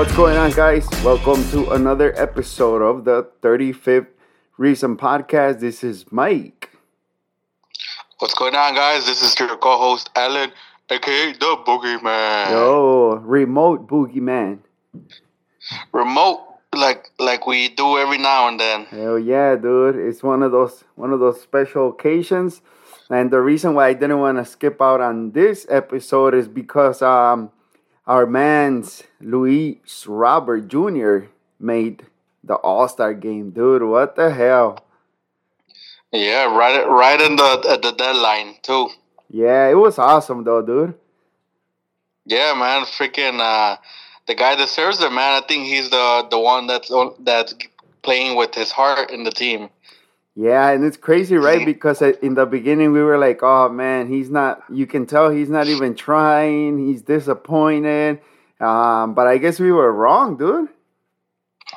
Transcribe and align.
What's 0.00 0.16
going 0.16 0.38
on, 0.38 0.50
guys? 0.52 0.88
Welcome 1.04 1.44
to 1.50 1.72
another 1.72 2.18
episode 2.18 2.80
of 2.80 3.04
the 3.04 3.28
35th 3.42 4.06
Reason 4.56 4.96
Podcast. 4.96 5.60
This 5.60 5.84
is 5.84 6.06
Mike. 6.10 6.70
What's 8.18 8.32
going 8.32 8.54
on, 8.54 8.74
guys? 8.74 9.04
This 9.04 9.20
is 9.20 9.38
your 9.38 9.58
co-host 9.58 10.08
Alan, 10.16 10.52
aka 10.88 11.32
the 11.34 11.54
Boogeyman. 11.66 12.50
Yo, 12.50 13.20
remote 13.22 13.86
boogeyman. 13.86 14.60
Remote, 15.92 16.46
like 16.74 17.10
like 17.18 17.46
we 17.46 17.68
do 17.68 17.98
every 17.98 18.16
now 18.16 18.48
and 18.48 18.58
then. 18.58 18.86
Hell 18.86 19.18
yeah, 19.18 19.54
dude! 19.54 19.96
It's 19.96 20.22
one 20.22 20.42
of 20.42 20.50
those 20.50 20.82
one 20.94 21.12
of 21.12 21.20
those 21.20 21.42
special 21.42 21.90
occasions, 21.90 22.62
and 23.10 23.30
the 23.30 23.42
reason 23.42 23.74
why 23.74 23.88
I 23.88 23.92
didn't 23.92 24.20
want 24.20 24.38
to 24.38 24.46
skip 24.46 24.80
out 24.80 25.02
on 25.02 25.32
this 25.32 25.66
episode 25.68 26.34
is 26.34 26.48
because 26.48 27.02
um, 27.02 27.50
our 28.06 28.26
man's 28.26 29.02
Luis 29.20 30.06
Robert 30.06 30.68
Jr. 30.68 31.30
made 31.58 32.06
the 32.42 32.54
All 32.54 32.88
Star 32.88 33.14
game, 33.14 33.50
dude. 33.50 33.82
What 33.82 34.16
the 34.16 34.30
hell? 34.30 34.84
Yeah, 36.12 36.56
right, 36.56 36.84
right 36.88 37.20
in 37.20 37.36
the 37.36 37.66
at 37.70 37.82
the 37.82 37.92
deadline 37.92 38.56
too. 38.62 38.88
Yeah, 39.28 39.68
it 39.68 39.74
was 39.74 39.98
awesome 39.98 40.44
though, 40.44 40.62
dude. 40.62 40.94
Yeah, 42.26 42.54
man, 42.54 42.82
freaking 42.84 43.40
uh, 43.40 43.76
the 44.26 44.34
guy 44.34 44.56
deserves 44.56 45.00
it, 45.00 45.10
man. 45.10 45.42
I 45.42 45.46
think 45.46 45.64
he's 45.64 45.90
the 45.90 46.26
the 46.30 46.38
one 46.38 46.66
that's 46.66 46.90
that's 47.20 47.54
playing 48.02 48.36
with 48.36 48.54
his 48.54 48.72
heart 48.72 49.10
in 49.10 49.24
the 49.24 49.30
team. 49.30 49.70
Yeah, 50.36 50.70
and 50.70 50.84
it's 50.84 50.96
crazy, 50.96 51.36
right? 51.36 51.64
Because 51.66 52.00
in 52.02 52.34
the 52.34 52.46
beginning 52.46 52.92
we 52.92 53.02
were 53.02 53.18
like, 53.18 53.40
"Oh 53.42 53.68
man, 53.68 54.08
he's 54.08 54.30
not." 54.30 54.62
You 54.70 54.86
can 54.86 55.06
tell 55.06 55.30
he's 55.30 55.50
not 55.50 55.66
even 55.66 55.94
trying. 55.94 56.78
He's 56.78 57.02
disappointed. 57.02 58.20
Um, 58.60 59.14
but 59.14 59.26
I 59.26 59.38
guess 59.38 59.58
we 59.58 59.72
were 59.72 59.92
wrong, 59.92 60.36
dude. 60.36 60.68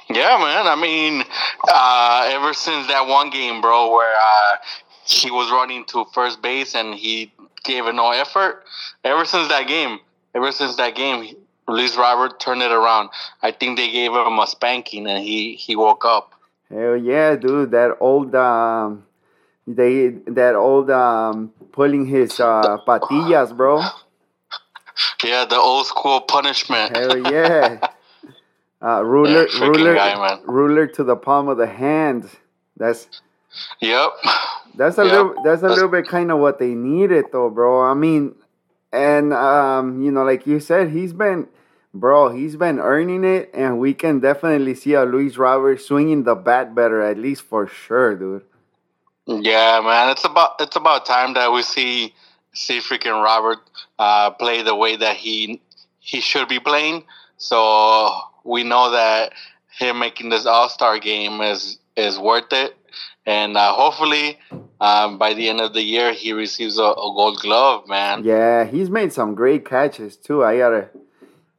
Yeah, 0.09 0.37
man. 0.37 0.67
I 0.67 0.75
mean, 0.79 1.23
uh, 1.67 2.29
ever 2.31 2.53
since 2.53 2.87
that 2.87 3.07
one 3.07 3.29
game, 3.29 3.61
bro, 3.61 3.91
where 3.91 4.15
uh, 4.15 4.57
he 5.05 5.31
was 5.31 5.49
running 5.51 5.85
to 5.85 6.05
first 6.13 6.41
base 6.41 6.75
and 6.75 6.93
he 6.93 7.31
gave 7.63 7.85
it 7.87 7.95
no 7.95 8.11
effort. 8.11 8.63
Ever 9.03 9.25
since 9.25 9.47
that 9.47 9.67
game, 9.67 9.99
ever 10.35 10.51
since 10.51 10.75
that 10.75 10.95
game, 10.95 11.35
Luis 11.67 11.95
Robert 11.95 12.39
turned 12.39 12.61
it 12.61 12.71
around. 12.71 13.09
I 13.41 13.51
think 13.51 13.77
they 13.77 13.91
gave 13.91 14.11
him 14.11 14.39
a 14.39 14.47
spanking 14.47 15.07
and 15.07 15.23
he 15.23 15.55
he 15.55 15.75
woke 15.75 16.05
up. 16.05 16.32
Hell 16.73 16.97
yeah, 16.97 17.35
dude! 17.35 17.71
That 17.71 17.97
old 17.99 18.33
um, 18.33 19.05
they 19.67 20.09
that 20.09 20.55
old 20.55 20.89
um, 20.89 21.53
pulling 21.71 22.05
his 22.05 22.39
uh, 22.39 22.77
patillas, 22.87 23.55
bro. 23.55 23.83
Yeah, 25.23 25.45
the 25.45 25.57
old 25.57 25.85
school 25.85 26.21
punishment. 26.21 26.95
Hell 26.97 27.17
yeah. 27.31 27.79
Uh, 28.83 29.01
ruler, 29.01 29.47
yeah, 29.47 29.59
ruler, 29.61 29.95
guy, 29.95 30.39
ruler 30.43 30.85
to 30.85 31.05
the 31.05 31.15
palm 31.15 31.47
of 31.47 31.57
the 31.57 31.65
hand. 31.65 32.29
That's. 32.75 33.07
Yep. 33.79 34.09
That's 34.75 34.97
a 34.97 35.05
yep. 35.05 35.11
little. 35.13 35.35
That's 35.41 35.59
a 35.59 35.67
that's, 35.67 35.75
little 35.75 35.89
bit 35.89 36.05
kind 36.05 36.29
of 36.31 36.39
what 36.39 36.59
they 36.59 36.75
needed, 36.75 37.27
though, 37.31 37.49
bro. 37.49 37.81
I 37.81 37.93
mean, 37.93 38.35
and 38.91 39.31
um, 39.33 40.01
you 40.01 40.11
know, 40.11 40.23
like 40.23 40.45
you 40.45 40.59
said, 40.59 40.89
he's 40.89 41.13
been, 41.13 41.47
bro, 41.93 42.29
he's 42.29 42.55
been 42.55 42.79
earning 42.79 43.23
it, 43.23 43.51
and 43.53 43.79
we 43.79 43.93
can 43.93 44.19
definitely 44.19 44.75
see 44.75 44.93
a 44.93 45.03
Luis 45.03 45.37
Robert 45.37 45.81
swinging 45.81 46.23
the 46.23 46.35
bat 46.35 46.73
better, 46.73 47.01
at 47.01 47.17
least 47.17 47.43
for 47.43 47.67
sure, 47.67 48.15
dude. 48.15 48.43
Yeah, 49.25 49.81
man, 49.83 50.09
it's 50.09 50.25
about 50.25 50.55
it's 50.59 50.75
about 50.75 51.05
time 51.05 51.33
that 51.35 51.51
we 51.51 51.63
see 51.63 52.13
see 52.53 52.79
freaking 52.79 53.23
Robert 53.23 53.59
uh, 53.97 54.31
play 54.31 54.61
the 54.61 54.75
way 54.75 54.95
that 54.95 55.15
he 55.15 55.61
he 55.99 56.19
should 56.19 56.47
be 56.47 56.59
playing. 56.59 57.05
So 57.37 58.19
we 58.43 58.63
know 58.63 58.91
that 58.91 59.33
him 59.77 59.99
making 59.99 60.29
this 60.29 60.45
All 60.45 60.69
Star 60.69 60.99
game 60.99 61.41
is 61.41 61.77
is 61.95 62.19
worth 62.19 62.51
it, 62.51 62.75
and 63.25 63.55
uh, 63.55 63.71
hopefully 63.71 64.39
um, 64.83 65.17
by 65.17 65.33
the 65.33 65.47
end 65.47 65.61
of 65.61 65.73
the 65.73 65.81
year 65.81 66.11
he 66.11 66.33
receives 66.33 66.77
a, 66.77 66.83
a, 66.83 67.13
Gold 67.15 67.39
Glove, 67.39 67.87
man. 67.87 68.23
Yeah, 68.25 68.65
he's 68.65 68.89
made 68.89 69.13
some 69.13 69.33
great 69.33 69.65
catches 69.65 70.17
too. 70.17 70.43
I 70.43 70.57
gotta, 70.57 70.89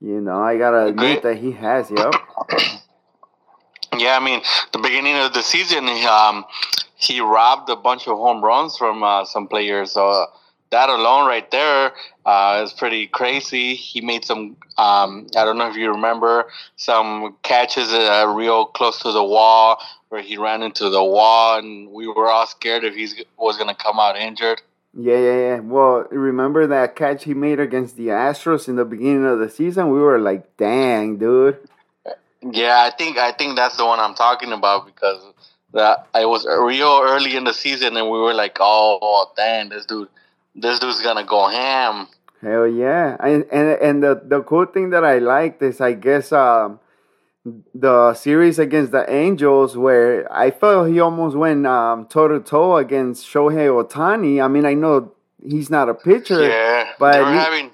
you 0.04 0.20
know, 0.20 0.38
I 0.38 0.58
gotta 0.58 0.86
admit 0.86 1.22
that 1.22 1.38
he 1.38 1.52
has. 1.52 1.90
Yep. 1.90 2.14
yeah, 3.96 4.18
I 4.20 4.22
mean, 4.22 4.42
the 4.72 4.78
beginning 4.78 5.16
of 5.16 5.32
the 5.32 5.42
season, 5.42 5.88
um, 5.88 6.44
he 6.96 7.20
robbed 7.20 7.70
a 7.70 7.76
bunch 7.76 8.06
of 8.06 8.18
home 8.18 8.44
runs 8.44 8.76
from 8.76 9.02
uh, 9.02 9.24
some 9.24 9.48
players. 9.48 9.92
So 9.92 10.26
that 10.70 10.90
alone 10.90 11.26
right 11.26 11.50
there 11.50 11.92
uh, 12.26 12.60
is 12.64 12.74
pretty 12.74 13.06
crazy. 13.06 13.74
He 13.74 14.02
made 14.02 14.26
some, 14.26 14.56
um, 14.76 15.26
I 15.36 15.44
don't 15.46 15.56
know 15.56 15.70
if 15.70 15.76
you 15.76 15.90
remember, 15.90 16.50
some 16.76 17.36
catches 17.42 17.90
uh, 17.90 18.30
real 18.36 18.66
close 18.66 18.98
to 19.00 19.12
the 19.12 19.24
wall 19.24 19.78
where 20.10 20.20
he 20.20 20.36
ran 20.36 20.62
into 20.62 20.90
the 20.90 21.02
wall, 21.02 21.58
and 21.58 21.90
we 21.90 22.06
were 22.06 22.28
all 22.28 22.46
scared 22.46 22.84
if 22.84 22.94
he 22.94 23.08
was 23.38 23.56
going 23.56 23.68
to 23.68 23.74
come 23.74 23.98
out 23.98 24.16
injured. 24.16 24.60
Yeah, 24.96 25.18
yeah, 25.18 25.36
yeah. 25.36 25.58
Well, 25.60 26.06
remember 26.10 26.66
that 26.68 26.94
catch 26.94 27.24
he 27.24 27.34
made 27.34 27.58
against 27.58 27.96
the 27.96 28.08
Astros 28.08 28.68
in 28.68 28.76
the 28.76 28.84
beginning 28.84 29.26
of 29.26 29.38
the 29.40 29.50
season? 29.50 29.90
We 29.90 29.98
were 29.98 30.20
like, 30.20 30.56
"Dang, 30.56 31.16
dude." 31.16 31.58
Yeah, 32.42 32.86
I 32.86 32.90
think 32.96 33.18
I 33.18 33.32
think 33.32 33.56
that's 33.56 33.76
the 33.76 33.86
one 33.86 33.98
I'm 33.98 34.14
talking 34.14 34.52
about 34.52 34.86
because 34.86 35.20
that 35.72 36.06
it 36.14 36.28
was 36.28 36.46
real 36.46 37.00
early 37.02 37.34
in 37.34 37.44
the 37.44 37.54
season, 37.54 37.96
and 37.96 38.08
we 38.08 38.18
were 38.18 38.34
like, 38.34 38.58
"Oh, 38.60 39.32
dang, 39.36 39.70
this 39.70 39.86
dude." 39.86 40.08
this 40.54 40.78
dude's 40.78 41.02
gonna 41.02 41.24
go 41.24 41.48
ham. 41.48 42.08
Hell 42.40 42.66
yeah! 42.66 43.16
And 43.20 43.44
and 43.50 43.68
and 43.80 44.02
the 44.02 44.20
the 44.24 44.42
cool 44.42 44.66
thing 44.66 44.90
that 44.90 45.04
I 45.04 45.18
liked 45.18 45.62
is 45.62 45.80
I 45.80 45.92
guess 45.92 46.32
um 46.32 46.78
the 47.74 48.14
series 48.14 48.58
against 48.58 48.92
the 48.92 49.10
Angels 49.12 49.76
where 49.76 50.30
I 50.32 50.50
felt 50.50 50.88
he 50.88 51.00
almost 51.00 51.36
went 51.36 51.66
um 51.66 52.06
toe 52.06 52.28
to 52.28 52.40
toe 52.40 52.76
against 52.76 53.26
Shohei 53.26 53.68
Ohtani. 53.68 54.42
I 54.42 54.48
mean 54.48 54.64
I 54.64 54.74
know 54.74 55.12
he's 55.42 55.70
not 55.70 55.88
a 55.88 55.94
pitcher. 55.94 56.42
Yeah, 56.42 56.92
but 56.98 57.12
they 57.12 57.20
were 57.20 57.32
he, 57.32 57.38
having 57.38 57.70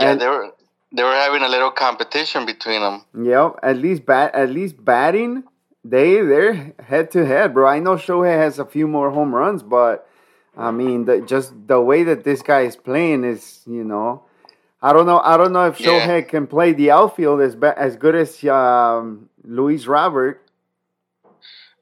yeah 0.00 0.14
they 0.14 0.26
were 0.26 0.50
they 0.94 1.02
were 1.02 1.14
having 1.14 1.42
a 1.42 1.48
little 1.48 1.70
competition 1.70 2.44
between 2.44 2.80
them. 2.80 3.04
Yep, 3.22 3.60
at 3.62 3.76
least 3.76 4.04
bat 4.04 4.34
at 4.34 4.50
least 4.50 4.84
batting 4.84 5.44
they 5.84 6.20
they're 6.20 6.74
head 6.80 7.10
to 7.12 7.26
head, 7.26 7.54
bro. 7.54 7.68
I 7.68 7.78
know 7.80 7.96
Shohei 7.96 8.36
has 8.36 8.58
a 8.58 8.64
few 8.64 8.86
more 8.86 9.10
home 9.10 9.34
runs, 9.34 9.62
but 9.62 10.08
I 10.56 10.70
mean, 10.70 11.06
the, 11.06 11.20
just 11.20 11.52
the 11.66 11.80
way 11.80 12.02
that 12.04 12.24
this 12.24 12.42
guy 12.42 12.62
is 12.62 12.76
playing 12.76 13.24
is, 13.24 13.62
you 13.66 13.84
know, 13.84 14.24
I 14.82 14.92
don't 14.92 15.06
know. 15.06 15.20
I 15.20 15.36
don't 15.36 15.52
know 15.52 15.66
if 15.68 15.80
yeah. 15.80 15.88
Shohei 15.88 16.28
can 16.28 16.46
play 16.46 16.72
the 16.72 16.90
outfield 16.90 17.40
as 17.40 17.54
as 17.76 17.96
good 17.96 18.16
as 18.16 18.44
um, 18.44 19.28
Luis 19.44 19.86
Robert. 19.86 20.42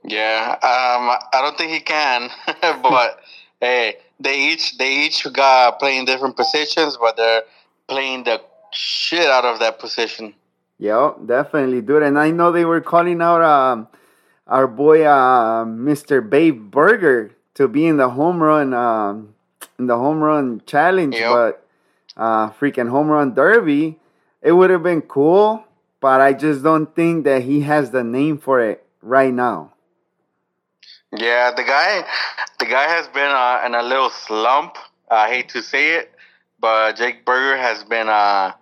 Yeah, 0.05 0.53
um, 0.63 1.11
I 1.33 1.41
don't 1.41 1.57
think 1.57 1.73
he 1.73 1.81
can. 1.81 2.31
but 2.83 3.21
hey, 3.61 3.97
they 4.19 4.53
each 4.53 4.77
they 4.77 5.07
each 5.07 5.27
got 5.33 5.79
playing 5.79 6.05
different 6.05 6.37
positions, 6.37 6.99
but 7.01 7.17
they're 7.17 7.43
playing 7.89 8.25
the 8.25 8.43
shit 8.73 9.27
out 9.27 9.45
of 9.45 9.61
that 9.61 9.79
position. 9.79 10.35
Yeah, 10.79 11.13
definitely, 11.25 11.81
dude. 11.83 12.03
And 12.03 12.19
I 12.19 12.31
know 12.31 12.53
they 12.53 12.65
were 12.65 12.81
calling 12.81 13.21
out 13.21 13.43
um, 13.43 13.89
our 14.47 14.67
boy, 14.67 15.05
uh, 15.05 15.65
Mr. 15.65 16.29
Babe 16.29 16.71
Burger 16.71 17.33
to 17.55 17.69
be 17.69 17.87
in 17.87 17.97
the 17.99 18.11
home 18.11 18.43
run 18.43 18.73
um, 18.73 19.35
in 19.79 19.87
the 19.87 19.97
home 19.97 20.21
run 20.21 20.63
challenge, 20.67 21.15
yep. 21.15 21.31
but 21.31 21.67
uh, 22.17 22.51
freaking 22.51 22.89
home 22.89 23.09
run 23.09 23.35
derby, 23.35 23.99
it 24.43 24.53
would 24.53 24.71
have 24.71 24.83
been 24.83 25.03
cool. 25.03 25.65
But 26.01 26.21
I 26.21 26.33
just 26.33 26.63
don't 26.63 26.95
think 26.97 27.25
that 27.25 27.43
he 27.43 27.61
has 27.61 27.91
the 27.91 28.03
name 28.03 28.39
for 28.39 28.61
it 28.61 28.85
right 29.03 29.33
now. 29.33 29.75
Yeah, 31.13 31.51
the 31.55 31.63
guy, 31.63 32.05
the 32.59 32.67
guy 32.67 32.85
has 32.85 33.07
been 33.09 33.31
uh, 33.31 33.63
in 33.67 33.75
a 33.75 33.83
little 33.83 34.11
slump. 34.11 34.77
I 35.11 35.29
hate 35.29 35.51
to 35.51 35.63
say 35.63 35.97
it, 35.97 36.13
but 36.61 36.97
Jake 36.97 37.25
Burger 37.25 37.57
has 37.57 37.83
been 37.85 38.09
uh, 38.09 38.53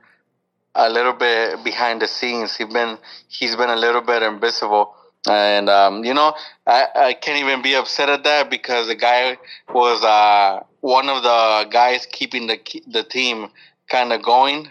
a 0.74 0.88
little 0.88 1.12
bit 1.12 1.62
behind 1.62 2.00
the 2.00 2.08
scenes. 2.08 2.56
He's 2.56 2.72
been 2.72 2.98
he's 3.28 3.54
been 3.54 3.70
a 3.70 3.76
little 3.76 4.00
bit 4.00 4.22
invisible. 4.22 4.94
And 5.28 5.68
um, 5.68 6.04
you 6.04 6.14
know, 6.14 6.34
I, 6.66 6.86
I 6.94 7.12
can't 7.14 7.38
even 7.44 7.60
be 7.60 7.74
upset 7.74 8.08
at 8.08 8.24
that 8.24 8.50
because 8.50 8.86
the 8.86 8.94
guy 8.94 9.36
was 9.68 10.02
uh, 10.02 10.62
one 10.80 11.08
of 11.08 11.22
the 11.22 11.68
guys 11.70 12.06
keeping 12.10 12.46
the 12.46 12.58
the 12.86 13.02
team 13.02 13.48
kind 13.88 14.12
of 14.12 14.22
going. 14.22 14.70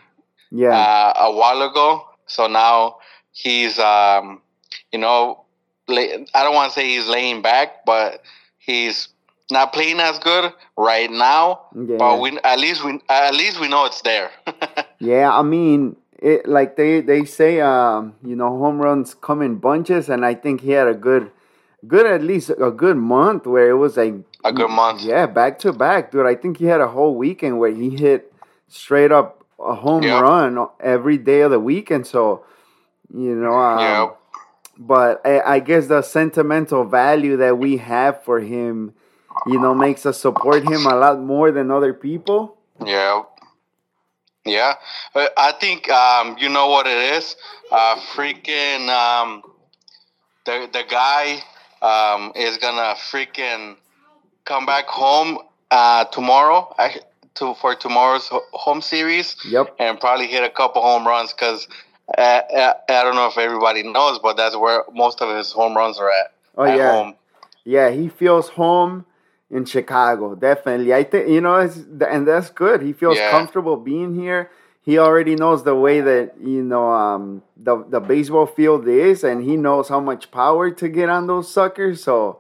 Yeah. 0.50 0.70
Uh, 0.70 1.14
a 1.28 1.32
while 1.34 1.62
ago, 1.62 2.08
so 2.26 2.48
now 2.48 2.98
he's 3.34 3.78
um, 3.80 4.42
you 4.94 5.00
know, 5.00 5.44
I 5.90 6.26
don't 6.34 6.56
want 6.56 6.72
to 6.72 6.80
say 6.80 6.88
he's 6.88 7.08
laying 7.08 7.42
back, 7.42 7.86
but 7.86 8.22
he's 8.58 9.10
not 9.52 9.74
playing 9.74 10.00
as 10.00 10.20
good 10.20 10.54
right 10.78 11.12
now. 11.12 11.62
Yeah. 11.76 11.98
But 11.98 12.22
we 12.22 12.40
at 12.44 12.60
least 12.60 12.86
we 12.86 13.00
at 13.10 13.34
least 13.34 13.60
we 13.60 13.68
know 13.68 13.86
it's 13.86 14.02
there. 14.04 14.32
yeah, 15.00 15.30
I 15.32 15.42
mean, 15.42 15.98
it 16.20 16.48
like 16.48 16.76
they 16.76 17.02
they 17.02 17.26
say 17.26 17.62
um 17.62 18.16
you 18.24 18.36
know 18.36 18.58
home 18.58 18.80
runs 18.80 19.14
come 19.14 19.42
in 19.42 19.56
bunches 19.56 20.10
and 20.10 20.26
i 20.26 20.34
think 20.34 20.62
he 20.62 20.72
had 20.72 20.88
a 20.88 20.94
good 20.94 21.32
good 21.86 22.06
at 22.06 22.24
least 22.24 22.50
a 22.50 22.72
good 22.72 22.98
month 22.98 23.46
where 23.46 23.70
it 23.70 23.76
was 23.76 23.98
like 23.98 24.16
a 24.44 24.52
good 24.52 24.70
month 24.70 25.02
yeah 25.04 25.26
back 25.28 25.60
to 25.60 25.72
back 25.72 26.12
dude 26.12 26.26
i 26.26 26.34
think 26.34 26.58
he 26.58 26.66
had 26.66 26.82
a 26.82 26.88
whole 26.88 27.16
weekend 27.16 27.60
where 27.60 27.72
he 27.72 27.92
hit 27.92 28.34
straight 28.68 29.12
up 29.12 29.46
a 29.60 29.76
home 29.76 30.04
yep. 30.04 30.22
run 30.22 30.68
every 30.80 31.18
day 31.18 31.42
of 31.42 31.52
the 31.52 31.60
weekend 31.60 32.06
so 32.08 32.44
You 33.14 33.36
know. 33.36 33.54
Um, 33.54 33.80
Yep. 33.80 34.20
But 34.80 35.22
I, 35.26 35.56
I 35.56 35.60
guess 35.60 35.88
the 35.88 36.04
sentimental 36.04 36.86
value 36.86 37.38
that 37.38 37.58
we 37.58 37.78
have 37.78 38.24
for 38.24 38.40
him, 38.40 38.94
you 39.48 39.60
know, 39.60 39.74
makes 39.74 40.06
us 40.06 40.20
support 40.20 40.64
him 40.64 40.86
a 40.86 40.96
lot 40.96 41.20
more 41.20 41.52
than 41.52 41.72
other 41.72 41.96
people. 41.96 42.58
Yeah. 42.86 43.24
Yeah. 44.46 44.76
Uh, 45.16 45.30
I 45.36 45.54
think 45.54 45.90
um, 45.90 46.38
you 46.38 46.50
know 46.50 46.68
what 46.68 46.86
it 46.86 46.98
is. 47.18 47.36
Uh, 47.72 47.96
freaking 48.14 48.88
um, 48.90 49.42
the 50.46 50.70
the 50.72 50.84
guy 50.88 51.44
um, 51.82 52.32
is 52.36 52.58
gonna 52.58 52.96
freaking 52.96 53.76
come 54.46 54.66
back 54.66 54.88
home 54.88 55.40
uh, 55.72 56.06
tomorrow 56.06 56.74
uh, 56.80 56.90
to 57.36 57.54
for 57.56 57.76
tomorrow's 57.76 58.30
home 58.54 58.82
series 58.82 59.36
Yep. 59.46 59.76
and 59.80 60.00
probably 60.00 60.28
hit 60.28 60.44
a 60.44 60.50
couple 60.50 60.82
home 60.82 61.06
runs 61.06 61.34
because 61.34 61.68
uh, 62.18 62.22
uh, 62.22 62.74
I 62.90 63.04
don't 63.04 63.16
know 63.16 63.28
if 63.28 63.38
everybody 63.38 63.84
knows, 63.84 64.20
but 64.20 64.38
that's 64.38 64.56
where 64.56 64.84
most 64.94 65.22
of 65.22 65.36
his 65.36 65.52
home 65.52 65.76
runs 65.76 66.00
are 66.00 66.10
at. 66.10 66.34
Oh 66.58 66.64
at 66.64 66.78
yeah. 66.78 66.92
home. 66.92 67.16
Yeah, 67.66 67.90
he 67.92 68.08
feels 68.08 68.50
home 68.50 69.06
in 69.52 69.66
Chicago. 69.66 70.36
Definitely. 70.36 70.94
I 70.94 71.04
think 71.04 71.28
you 71.30 71.42
know, 71.42 71.58
it's, 71.58 71.78
and 71.78 72.28
that's 72.28 72.50
good. 72.50 72.82
He 72.82 72.94
feels 72.94 73.18
Yeah. 73.18 73.30
comfortable 73.30 73.76
being 73.76 74.16
here. 74.16 74.50
He 74.88 74.98
already 75.00 75.36
knows 75.36 75.66
the 75.66 75.76
way 75.76 76.00
that 76.00 76.36
you 76.40 76.64
know 76.64 76.90
um, 76.90 77.44
the 77.58 77.84
the 77.90 78.00
baseball 78.00 78.46
field 78.46 78.88
is, 78.88 79.22
and 79.22 79.44
he 79.44 79.58
knows 79.58 79.90
how 79.90 80.00
much 80.00 80.32
power 80.32 80.72
to 80.72 80.88
get 80.88 81.10
on 81.10 81.28
those 81.28 81.52
suckers. 81.52 82.02
So, 82.02 82.40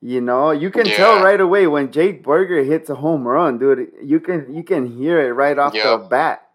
you 0.00 0.22
know, 0.22 0.52
you 0.52 0.70
can 0.70 0.86
tell 0.86 1.22
right 1.22 1.38
away 1.38 1.66
when 1.66 1.92
Jake 1.92 2.22
Burger 2.24 2.64
hits 2.64 2.88
a 2.88 2.94
home 2.94 3.28
run, 3.28 3.58
dude. 3.58 3.92
You 4.02 4.20
can 4.20 4.54
you 4.54 4.62
can 4.62 4.86
hear 4.96 5.20
it 5.20 5.32
right 5.34 5.58
off 5.58 5.74
the 5.74 6.08
bat. 6.08 6.48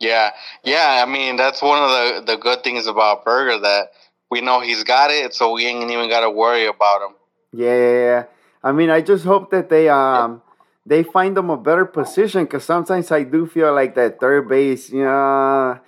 Yeah, 0.00 0.30
yeah. 0.64 1.04
I 1.06 1.10
mean, 1.10 1.36
that's 1.36 1.60
one 1.60 1.82
of 1.82 1.90
the 1.90 2.32
the 2.32 2.38
good 2.38 2.64
things 2.64 2.86
about 2.86 3.22
Burger 3.26 3.60
that 3.60 3.90
we 4.30 4.40
know 4.40 4.60
he's 4.60 4.82
got 4.82 5.10
it, 5.10 5.34
so 5.34 5.52
we 5.52 5.66
ain't 5.66 5.90
even 5.90 6.08
got 6.08 6.20
to 6.20 6.30
worry 6.30 6.64
about 6.64 7.02
him. 7.02 7.14
Yeah, 7.52 7.76
yeah, 7.76 7.92
yeah. 7.92 8.24
I 8.64 8.72
mean, 8.72 8.88
I 8.88 9.02
just 9.02 9.26
hope 9.26 9.50
that 9.50 9.68
they 9.68 9.90
um 9.90 10.40
they 10.86 11.02
find 11.02 11.36
them 11.36 11.50
a 11.50 11.56
better 11.56 11.84
position 11.84 12.44
because 12.44 12.64
sometimes 12.64 13.10
I 13.10 13.24
do 13.24 13.46
feel 13.46 13.74
like 13.74 13.96
that 13.96 14.20
third 14.20 14.48
base, 14.48 14.90
you 14.90 15.02
know, 15.02 15.80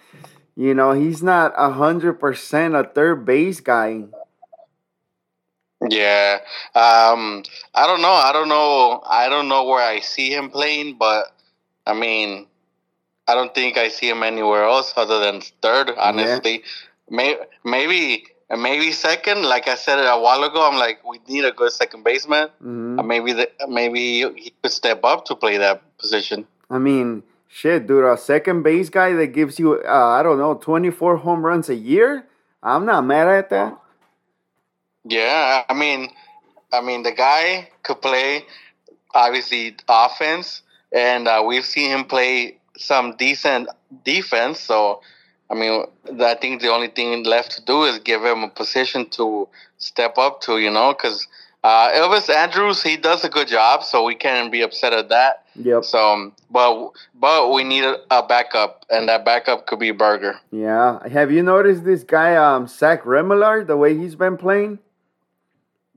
you 0.57 0.75
know, 0.75 0.93
he's 0.93 1.23
not 1.23 1.55
a 1.57 1.71
hundred 1.71 2.15
percent 2.15 2.75
a 2.75 2.83
third 2.83 3.25
base 3.25 3.61
guy. 3.61 4.05
Yeah. 5.89 6.39
Um. 6.75 7.45
I 7.73 7.87
don't 7.87 8.03
know. 8.03 8.13
I 8.13 8.33
don't 8.33 8.49
know. 8.49 9.01
I 9.09 9.29
don't 9.29 9.49
know 9.49 9.65
where 9.65 9.87
I 9.87 10.01
see 10.01 10.35
him 10.35 10.51
playing, 10.51 10.97
but 10.99 11.27
I 11.87 11.95
mean, 11.95 12.49
I 13.29 13.35
don't 13.35 13.55
think 13.55 13.79
I 13.79 13.89
see 13.89 14.09
him 14.09 14.25
anywhere 14.25 14.65
else 14.65 14.93
other 14.97 15.21
than 15.21 15.43
third. 15.63 15.93
Honestly, 15.97 16.65
May, 17.09 17.37
maybe 17.65 17.87
maybe 17.87 18.27
second. 18.93 19.43
Like 19.43 19.69
I 19.69 19.75
said 19.75 19.99
a 19.99 20.19
while 20.19 20.43
ago, 20.45 20.69
I'm 20.69 20.79
like 20.79 21.05
we 21.05 21.21
need 21.29 21.45
a 21.45 21.53
good 21.53 21.73
second 21.73 22.05
baseman. 22.05 22.49
hmm 22.61 22.99
Uh, 22.99 23.03
maybe 23.03 23.33
the, 23.33 23.51
maybe 23.69 24.01
he 24.37 24.53
could 24.63 24.73
step 24.73 25.05
up 25.05 25.25
to 25.27 25.35
play 25.35 25.59
that 25.59 25.83
position. 25.99 26.47
I 26.71 26.79
mean, 26.79 27.23
shit, 27.49 27.87
dude, 27.87 28.05
a 28.05 28.17
second 28.17 28.63
base 28.63 28.91
guy 28.91 29.13
that 29.15 29.29
gives 29.29 29.59
you 29.59 29.81
uh, 29.83 30.19
I 30.19 30.23
don't 30.23 30.39
know 30.39 30.55
twenty 30.55 30.91
four 30.91 31.17
home 31.17 31.45
runs 31.45 31.69
a 31.69 31.75
year. 31.75 32.27
I'm 32.63 32.85
not 32.85 33.05
mad 33.05 33.29
at 33.29 33.51
that. 33.51 33.79
Yeah, 35.05 35.63
I 35.69 35.75
mean, 35.75 36.11
I 36.73 36.81
mean, 36.81 37.03
the 37.03 37.13
guy 37.13 37.71
could 37.83 38.03
play 38.03 38.45
obviously 39.15 39.77
offense, 39.89 40.63
and 40.93 41.29
uh, 41.29 41.43
we've 41.47 41.65
seen 41.65 41.91
him 41.91 42.05
play 42.05 42.59
some 42.77 43.17
decent 43.17 43.69
defense. 44.05 44.61
So, 44.61 45.01
I 45.51 45.55
mean, 45.55 45.85
I 46.21 46.35
think 46.35 46.61
the 46.61 46.69
only 46.69 46.89
thing 46.89 47.25
left 47.25 47.53
to 47.53 47.65
do 47.65 47.85
is 47.85 47.99
give 48.01 48.23
him 48.23 48.43
a 48.43 48.51
position 48.51 49.09
to 49.11 49.49
step 49.79 50.19
up 50.19 50.41
to, 50.43 50.59
you 50.59 50.71
know, 50.71 50.93
because 50.93 51.27
uh, 51.65 51.91
Elvis 51.93 52.29
Andrus 52.29 52.83
he 52.83 52.97
does 52.97 53.25
a 53.25 53.29
good 53.29 53.49
job, 53.49 53.83
so 53.83 54.05
we 54.05 54.15
can't 54.15 54.53
be 54.53 54.63
upset 54.63 54.93
at 54.93 55.09
that. 55.09 55.45
Yep. 55.57 55.85
So, 55.85 55.99
um, 55.99 56.33
but 56.51 56.91
but 57.15 57.53
we 57.53 57.65
need 57.65 57.85
a, 57.85 58.23
backup, 58.23 58.85
and 58.91 59.09
that 59.09 59.25
backup 59.25 59.67
could 59.67 59.79
be 59.79 59.91
Burger. 59.91 60.39
Yeah. 60.53 61.07
Have 61.09 61.33
you 61.33 61.43
noticed 61.43 61.85
this 61.85 62.05
guy, 62.05 62.37
um, 62.37 62.69
Zach 62.69 63.03
Remillard, 63.03 63.67
the 63.67 63.77
way 63.77 63.97
he's 63.97 64.15
been 64.15 64.37
playing? 64.37 64.79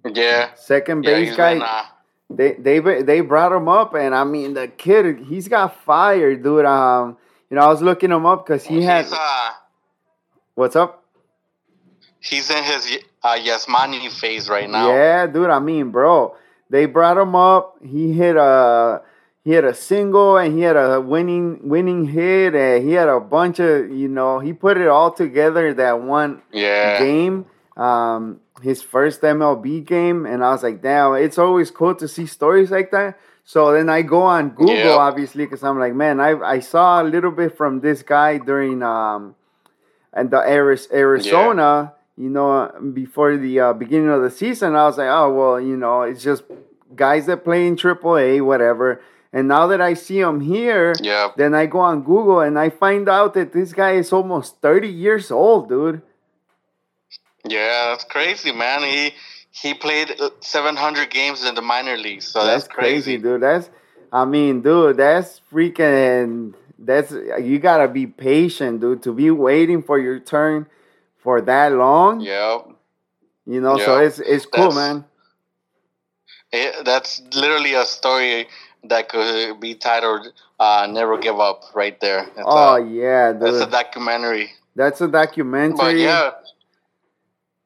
Yeah, 0.04 0.54
Second 0.56 1.04
base 1.04 1.30
he's 1.30 1.38
guy. 1.38 1.54
been, 1.54 1.62
uh, 1.62 1.84
they 2.30 2.54
they 2.54 3.02
they 3.04 3.22
brought 3.22 3.52
him 3.52 3.68
up, 3.68 3.94
and 3.94 4.16
I 4.16 4.24
mean 4.24 4.56
the 4.56 4.68
kid, 4.68 5.20
he's 5.28 5.48
got 5.48 5.76
fired, 5.84 6.42
dude. 6.42 6.66
Um, 6.66 7.18
you 7.52 7.58
know, 7.58 7.64
I 7.64 7.68
was 7.68 7.82
looking 7.82 8.12
him 8.12 8.26
up 8.26 8.46
because 8.46 8.66
he 8.66 8.82
had 8.82 9.06
uh, 9.12 9.52
what's 10.56 10.76
up? 10.78 11.04
He's 12.22 12.50
in 12.50 12.64
his 12.64 12.98
uh, 13.24 13.36
Yasmani 13.36 14.10
phase 14.10 14.48
right 14.50 14.70
now. 14.70 14.90
Yeah, 14.94 15.28
dude. 15.28 15.50
I 15.50 15.60
mean, 15.60 15.92
bro, 15.92 16.36
they 16.70 16.86
brought 16.86 17.18
him 17.18 17.36
up. 17.36 17.76
He 17.84 18.14
hit 18.14 18.38
a 18.38 19.02
he 19.44 19.52
had 19.52 19.66
a 19.66 19.74
single 19.74 20.38
and 20.38 20.56
he 20.56 20.62
had 20.62 20.78
a 20.78 21.02
winning 21.02 21.68
winning 21.68 22.06
hit, 22.06 22.56
and 22.56 22.84
he 22.88 22.94
had 22.94 23.10
a 23.10 23.20
bunch 23.20 23.60
of 23.60 23.92
you 23.92 24.08
know 24.08 24.40
he 24.40 24.54
put 24.54 24.78
it 24.78 24.88
all 24.88 25.12
together 25.12 25.74
that 25.74 26.02
one 26.02 26.42
Yeah. 26.54 27.00
game. 27.00 27.48
Um, 27.76 28.40
his 28.62 28.82
first 28.82 29.22
MLB 29.22 29.84
game, 29.86 30.26
and 30.26 30.44
I 30.44 30.52
was 30.52 30.62
like, 30.62 30.82
damn, 30.82 31.16
it's 31.16 31.38
always 31.40 31.72
cool 31.72 31.96
to 31.96 32.08
see 32.08 32.28
stories 32.28 32.70
like 32.72 32.92
that. 32.92 33.18
So 33.44 33.72
then 33.74 33.90
I 33.90 34.02
go 34.04 34.22
on 34.22 34.50
Google, 34.50 34.76
Yeah. 34.76 34.96
obviously, 34.96 35.46
because 35.46 35.64
I'm 35.64 35.80
like, 35.80 35.94
man, 35.94 36.20
I 36.20 36.32
I 36.40 36.60
saw 36.60 37.02
a 37.02 37.06
little 37.06 37.32
bit 37.32 37.58
from 37.58 37.82
this 37.82 38.04
guy 38.04 38.38
during 38.38 38.82
um, 38.84 39.36
and 40.14 40.30
the 40.32 40.40
Aris- 40.40 40.88
Arizona, 40.92 41.94
you 42.18 42.30
know, 42.30 42.72
before 42.94 43.38
the 43.38 43.60
uh, 43.60 43.74
beginning 43.74 44.10
of 44.10 44.22
the 44.22 44.32
season. 44.32 44.76
I 44.76 44.86
was 44.86 44.98
like, 44.98 45.10
oh 45.10 45.34
well, 45.34 45.60
you 45.60 45.76
know, 45.76 46.04
it's 46.04 46.24
just 46.24 46.44
guys 46.96 47.26
that 47.26 47.44
play 47.44 47.66
in 47.68 47.76
AAA, 47.76 48.42
whatever. 48.42 49.02
And 49.34 49.48
now 49.48 49.66
that 49.68 49.80
I 49.80 49.94
see 49.96 50.20
him 50.20 50.42
here, 50.42 50.94
Yeah. 51.00 51.30
then 51.38 51.56
I 51.56 51.66
go 51.66 51.80
on 51.80 52.04
Google 52.04 52.42
and 52.42 52.60
I 52.60 52.70
find 52.70 53.08
out 53.08 53.34
that 53.34 53.54
this 53.54 53.72
guy 53.72 53.92
is 53.94 54.12
almost 54.12 54.60
30 54.62 54.90
years 54.90 55.32
old, 55.32 55.70
dude. 55.70 56.02
Yeah, 57.48 57.88
that's 57.92 58.04
crazy, 58.04 58.52
man. 58.52 58.84
He 58.84 59.14
he 59.52 59.74
played 59.74 60.12
700 60.42 61.10
games 61.10 61.44
in 61.46 61.56
the 61.56 61.62
minor 61.62 61.98
leagues, 61.98 62.28
so 62.28 62.44
that's, 62.46 62.64
That's 62.64 62.74
crazy, 62.74 63.12
crazy. 63.14 63.18
dude. 63.18 63.42
That's, 63.42 63.70
I 64.12 64.26
mean, 64.26 64.62
dude, 64.62 64.98
that's 64.98 65.42
freaking. 65.52 66.54
That's 66.80 67.12
you 67.12 67.60
gotta 67.60 67.88
be 67.88 68.08
patient, 68.08 68.82
dude. 68.82 69.04
To 69.04 69.14
be 69.14 69.30
waiting 69.30 69.84
for 69.84 70.00
your 70.00 70.20
turn 70.20 70.66
for 71.18 71.40
that 71.42 71.72
long, 71.74 72.22
Yeah. 72.22 72.60
you 73.46 73.62
know. 73.62 73.78
So 73.78 74.00
it's 74.00 74.20
it's 74.20 74.46
cool, 74.48 74.72
That's- 74.72 74.76
man. 74.76 75.06
It, 76.54 76.84
that's 76.84 77.22
literally 77.34 77.76
a 77.76 77.86
story 77.86 78.48
that 78.84 79.08
could 79.10 79.60
be 79.62 79.76
titled 79.76 80.34
uh, 80.60 80.88
"Never 80.90 81.18
Give 81.18 81.40
Up" 81.40 81.64
right 81.74 81.98
there. 82.02 82.24
It's 82.24 82.44
Oh 82.46 82.76
a, 82.76 82.86
yeah, 82.86 83.32
that's 83.32 83.58
a 83.58 83.68
documentary. 83.70 84.52
That's 84.76 85.00
a 85.02 85.08
But 85.08 85.26
documentary. 85.28 86.04
yeah, 86.04 86.32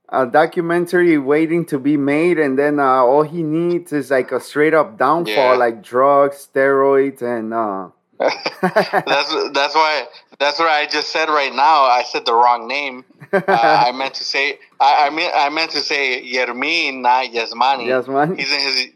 A 0.09 0.25
documentary 0.27 1.17
waiting 1.17 1.65
to 1.65 1.79
be 1.79 1.97
made, 1.97 2.37
and 2.37 2.57
then 2.59 2.79
uh, 2.79 2.83
all 2.83 3.23
he 3.23 3.41
needs 3.41 3.91
is 3.91 4.11
like 4.11 4.31
a 4.31 4.39
straight 4.39 4.73
up 4.73 4.97
downfall, 4.99 5.33
Yeah. 5.33 5.55
like 5.55 5.81
drugs, 5.81 6.47
steroids, 6.53 7.21
and 7.21 7.53
uh. 7.53 7.89
that's 8.19 9.51
that's 9.51 9.75
why 9.75 10.05
that's 10.39 10.57
what 10.57 10.69
I 10.69 10.85
just 10.85 11.09
said 11.09 11.27
right 11.27 11.53
now. 11.53 11.83
I 11.83 12.03
said 12.03 12.25
the 12.25 12.33
wrong 12.33 12.65
name. 12.67 13.03
Uh, 13.33 13.41
I 13.47 13.91
meant 13.91 14.13
to 14.15 14.23
say 14.23 14.57
I, 14.79 15.07
I 15.07 15.09
mean 15.09 15.29
I 15.33 15.49
meant 15.49 15.71
to 15.71 15.81
say 15.81 16.23
Yermin, 16.23 17.01
not 17.01 17.25
Yasmani. 17.25 17.87
Yes, 17.87 18.07
man. 18.07 18.37
He's 18.37 18.51
in 18.53 18.59
his 18.61 18.87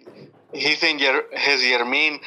he's 0.54 0.84
in 0.84 1.00
Yer, 1.00 1.24
his 1.34 1.62
Yermin 1.64 2.20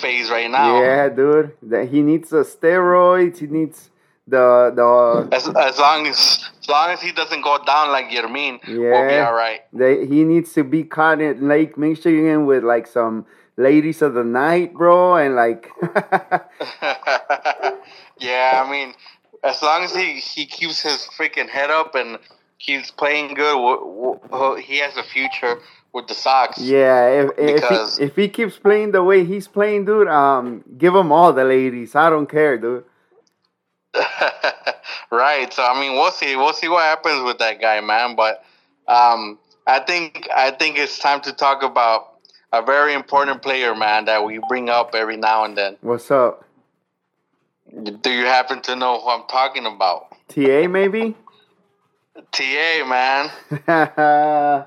phase 0.00 0.30
right 0.30 0.50
now. 0.50 0.80
Yeah, 0.82 1.08
dude. 1.10 1.52
That 1.62 1.88
he 1.90 2.02
needs 2.02 2.30
the 2.30 2.38
steroids. 2.42 3.38
He 3.38 3.46
needs 3.46 3.90
the 4.32 4.72
the 4.74 5.28
As, 5.36 5.46
as 5.46 5.78
long 5.78 6.06
as 6.08 6.18
as 6.62 6.68
long 6.68 6.90
as 6.90 7.00
he 7.02 7.12
doesn't 7.12 7.42
go 7.42 7.58
down 7.64 7.90
like 7.96 8.06
Yermin, 8.14 8.58
we'll 8.66 9.06
be 9.08 9.14
Yeah. 9.14 9.26
all 9.28 9.34
right. 9.34 9.60
They, 9.72 10.06
he 10.06 10.24
needs 10.24 10.52
to 10.54 10.64
be 10.64 10.82
caught 10.84 11.20
in 11.20 11.46
Lake 11.48 11.76
Michigan 11.78 12.46
with 12.46 12.62
like 12.64 12.86
some 12.86 13.26
ladies 13.56 14.00
of 14.02 14.14
the 14.14 14.24
night, 14.24 14.72
bro, 14.74 15.16
and 15.16 15.34
like 15.36 15.70
yeah, 18.18 18.62
I 18.64 18.70
mean, 18.70 18.94
as 19.44 19.62
long 19.62 19.84
as 19.84 19.94
he, 19.94 20.14
he 20.14 20.46
keeps 20.46 20.80
his 20.82 21.08
freaking 21.18 21.48
head 21.48 21.70
up 21.70 21.94
and 21.94 22.18
keeps 22.58 22.90
playing 22.90 23.34
good, 23.34 23.56
he 24.62 24.78
has 24.78 24.96
a 24.96 25.02
future 25.02 25.58
with 25.92 26.06
the 26.08 26.14
Sox. 26.14 26.58
yeah, 26.58 27.08
if 27.22 27.30
if 27.36 27.68
he, 27.68 28.04
if 28.04 28.16
he 28.16 28.28
keeps 28.28 28.56
playing 28.58 28.92
the 28.92 29.02
way 29.02 29.24
he's 29.24 29.48
playing, 29.48 29.84
dude, 29.84 30.08
um, 30.08 30.64
give 30.78 30.94
him 30.94 31.12
all 31.12 31.32
the 31.32 31.44
ladies. 31.44 31.94
I 31.94 32.08
don't 32.08 32.28
care, 32.30 32.56
dude. 32.56 32.84
right. 35.10 35.52
So 35.52 35.64
I 35.64 35.78
mean, 35.80 35.94
we'll 35.94 36.10
see. 36.10 36.36
We'll 36.36 36.52
see 36.52 36.68
what 36.68 36.84
happens 36.84 37.24
with 37.24 37.38
that 37.38 37.60
guy, 37.60 37.80
man. 37.80 38.16
But 38.16 38.44
um, 38.88 39.38
I 39.66 39.80
think 39.80 40.28
I 40.34 40.50
think 40.50 40.78
it's 40.78 40.98
time 40.98 41.20
to 41.22 41.32
talk 41.32 41.62
about 41.62 42.18
a 42.52 42.62
very 42.62 42.94
important 42.94 43.42
player, 43.42 43.74
man, 43.74 44.06
that 44.06 44.24
we 44.24 44.40
bring 44.48 44.68
up 44.68 44.94
every 44.94 45.16
now 45.16 45.44
and 45.44 45.56
then. 45.56 45.76
What's 45.80 46.10
up? 46.10 46.44
Do 47.72 48.10
you 48.10 48.26
happen 48.26 48.60
to 48.62 48.76
know 48.76 49.00
who 49.00 49.08
I'm 49.08 49.26
talking 49.28 49.64
about? 49.66 50.08
TA 50.28 50.68
maybe. 50.68 51.14
TA 52.32 52.84
man. 52.86 53.30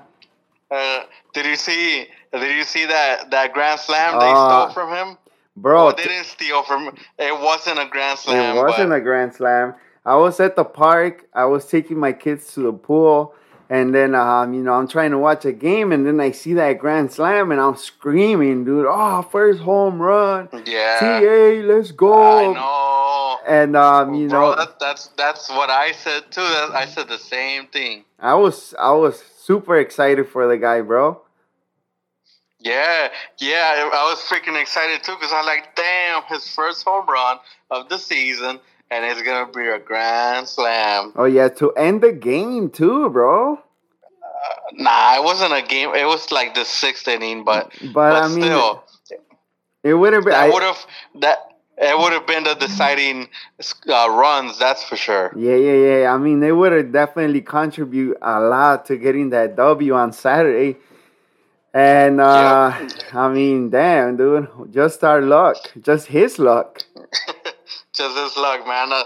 uh, 0.70 1.02
did 1.32 1.46
you 1.46 1.56
see? 1.56 2.06
Did 2.32 2.56
you 2.56 2.64
see 2.64 2.86
that 2.86 3.30
that 3.30 3.52
grand 3.52 3.80
slam 3.80 4.18
they 4.18 4.30
uh, 4.30 4.70
stole 4.70 4.74
from 4.74 4.94
him? 4.94 5.18
Bro, 5.56 5.86
well, 5.86 5.96
they 5.96 6.04
didn't 6.04 6.26
steal 6.26 6.62
from. 6.62 6.94
It 7.18 7.40
wasn't 7.40 7.78
a 7.78 7.86
grand 7.86 8.18
slam. 8.18 8.56
It 8.56 8.60
wasn't 8.60 8.92
a 8.92 9.00
grand 9.00 9.34
slam. 9.34 9.74
I 10.04 10.16
was 10.16 10.38
at 10.38 10.54
the 10.54 10.64
park. 10.64 11.26
I 11.34 11.46
was 11.46 11.66
taking 11.66 11.98
my 11.98 12.12
kids 12.12 12.52
to 12.54 12.60
the 12.60 12.72
pool, 12.72 13.34
and 13.70 13.94
then 13.94 14.14
um, 14.14 14.52
you 14.52 14.62
know, 14.62 14.74
I'm 14.74 14.86
trying 14.86 15.12
to 15.12 15.18
watch 15.18 15.44
a 15.46 15.52
game, 15.52 15.92
and 15.92 16.06
then 16.06 16.20
I 16.20 16.32
see 16.32 16.52
that 16.54 16.78
grand 16.78 17.10
slam, 17.12 17.50
and 17.52 17.60
I'm 17.60 17.76
screaming, 17.76 18.64
dude! 18.64 18.86
Oh, 18.86 19.22
first 19.22 19.60
home 19.60 20.00
run! 20.00 20.48
Yeah, 20.66 20.98
TA, 21.00 21.66
let's 21.66 21.90
go! 21.90 22.50
I 22.50 22.52
know. 22.52 23.38
And 23.46 23.76
um, 23.76 24.14
you 24.14 24.28
Bro, 24.28 24.40
know, 24.40 24.56
that, 24.56 24.78
that's 24.78 25.08
that's 25.16 25.48
what 25.48 25.70
I 25.70 25.92
said 25.92 26.30
too. 26.30 26.40
I 26.42 26.86
said 26.86 27.08
the 27.08 27.18
same 27.18 27.68
thing. 27.68 28.04
I 28.18 28.34
was 28.34 28.74
I 28.78 28.92
was 28.92 29.22
super 29.38 29.78
excited 29.78 30.28
for 30.28 30.46
the 30.48 30.58
guy, 30.58 30.80
bro. 30.82 31.22
Yeah, 32.66 33.10
yeah, 33.38 33.90
I 33.92 34.10
was 34.10 34.18
freaking 34.22 34.60
excited 34.60 35.04
too 35.04 35.14
because 35.14 35.32
I 35.32 35.42
like, 35.42 35.76
damn, 35.76 36.24
his 36.24 36.48
first 36.52 36.84
home 36.84 37.06
run 37.08 37.38
of 37.70 37.88
the 37.88 37.96
season, 37.96 38.58
and 38.90 39.04
it's 39.04 39.22
gonna 39.22 39.52
be 39.52 39.68
a 39.68 39.78
grand 39.78 40.48
slam. 40.48 41.12
Oh 41.14 41.26
yeah, 41.26 41.48
to 41.48 41.70
end 41.74 42.02
the 42.02 42.12
game 42.12 42.70
too, 42.70 43.08
bro. 43.10 43.54
Uh, 43.54 43.58
nah, 44.72 45.14
it 45.16 45.22
wasn't 45.22 45.52
a 45.52 45.62
game. 45.62 45.94
It 45.94 46.06
was 46.06 46.32
like 46.32 46.56
the 46.56 46.64
sixth 46.64 47.06
inning, 47.06 47.44
but 47.44 47.70
but, 47.80 47.92
but 47.92 48.24
I 48.24 48.28
mean, 48.28 48.42
still, 48.42 48.82
it 49.84 49.94
would 49.94 50.12
have 50.12 50.24
been. 50.24 50.34
I 50.34 50.48
would 50.48 50.64
have 50.64 50.86
that. 51.20 51.38
It 51.78 51.96
would 51.96 52.14
have 52.14 52.26
been 52.26 52.42
the 52.42 52.54
deciding 52.54 53.28
uh, 53.86 54.08
runs, 54.10 54.58
that's 54.58 54.82
for 54.82 54.96
sure. 54.96 55.30
Yeah, 55.36 55.54
yeah, 55.54 56.00
yeah. 56.00 56.12
I 56.12 56.16
mean, 56.16 56.40
they 56.40 56.50
would 56.50 56.72
have 56.72 56.90
definitely 56.90 57.42
contribute 57.42 58.16
a 58.22 58.40
lot 58.40 58.86
to 58.86 58.96
getting 58.96 59.28
that 59.30 59.56
W 59.56 59.92
on 59.92 60.12
Saturday. 60.12 60.78
And 61.76 62.22
uh, 62.22 62.74
yep. 62.80 62.90
I 63.12 63.28
mean, 63.28 63.68
damn, 63.68 64.16
dude, 64.16 64.48
just 64.72 65.04
our 65.04 65.20
luck, 65.20 65.58
just 65.82 66.06
his 66.06 66.38
luck. 66.38 66.80
just 67.92 68.16
his 68.16 68.34
luck, 68.38 68.66
man. 68.66 68.94
Uh, 68.94 69.04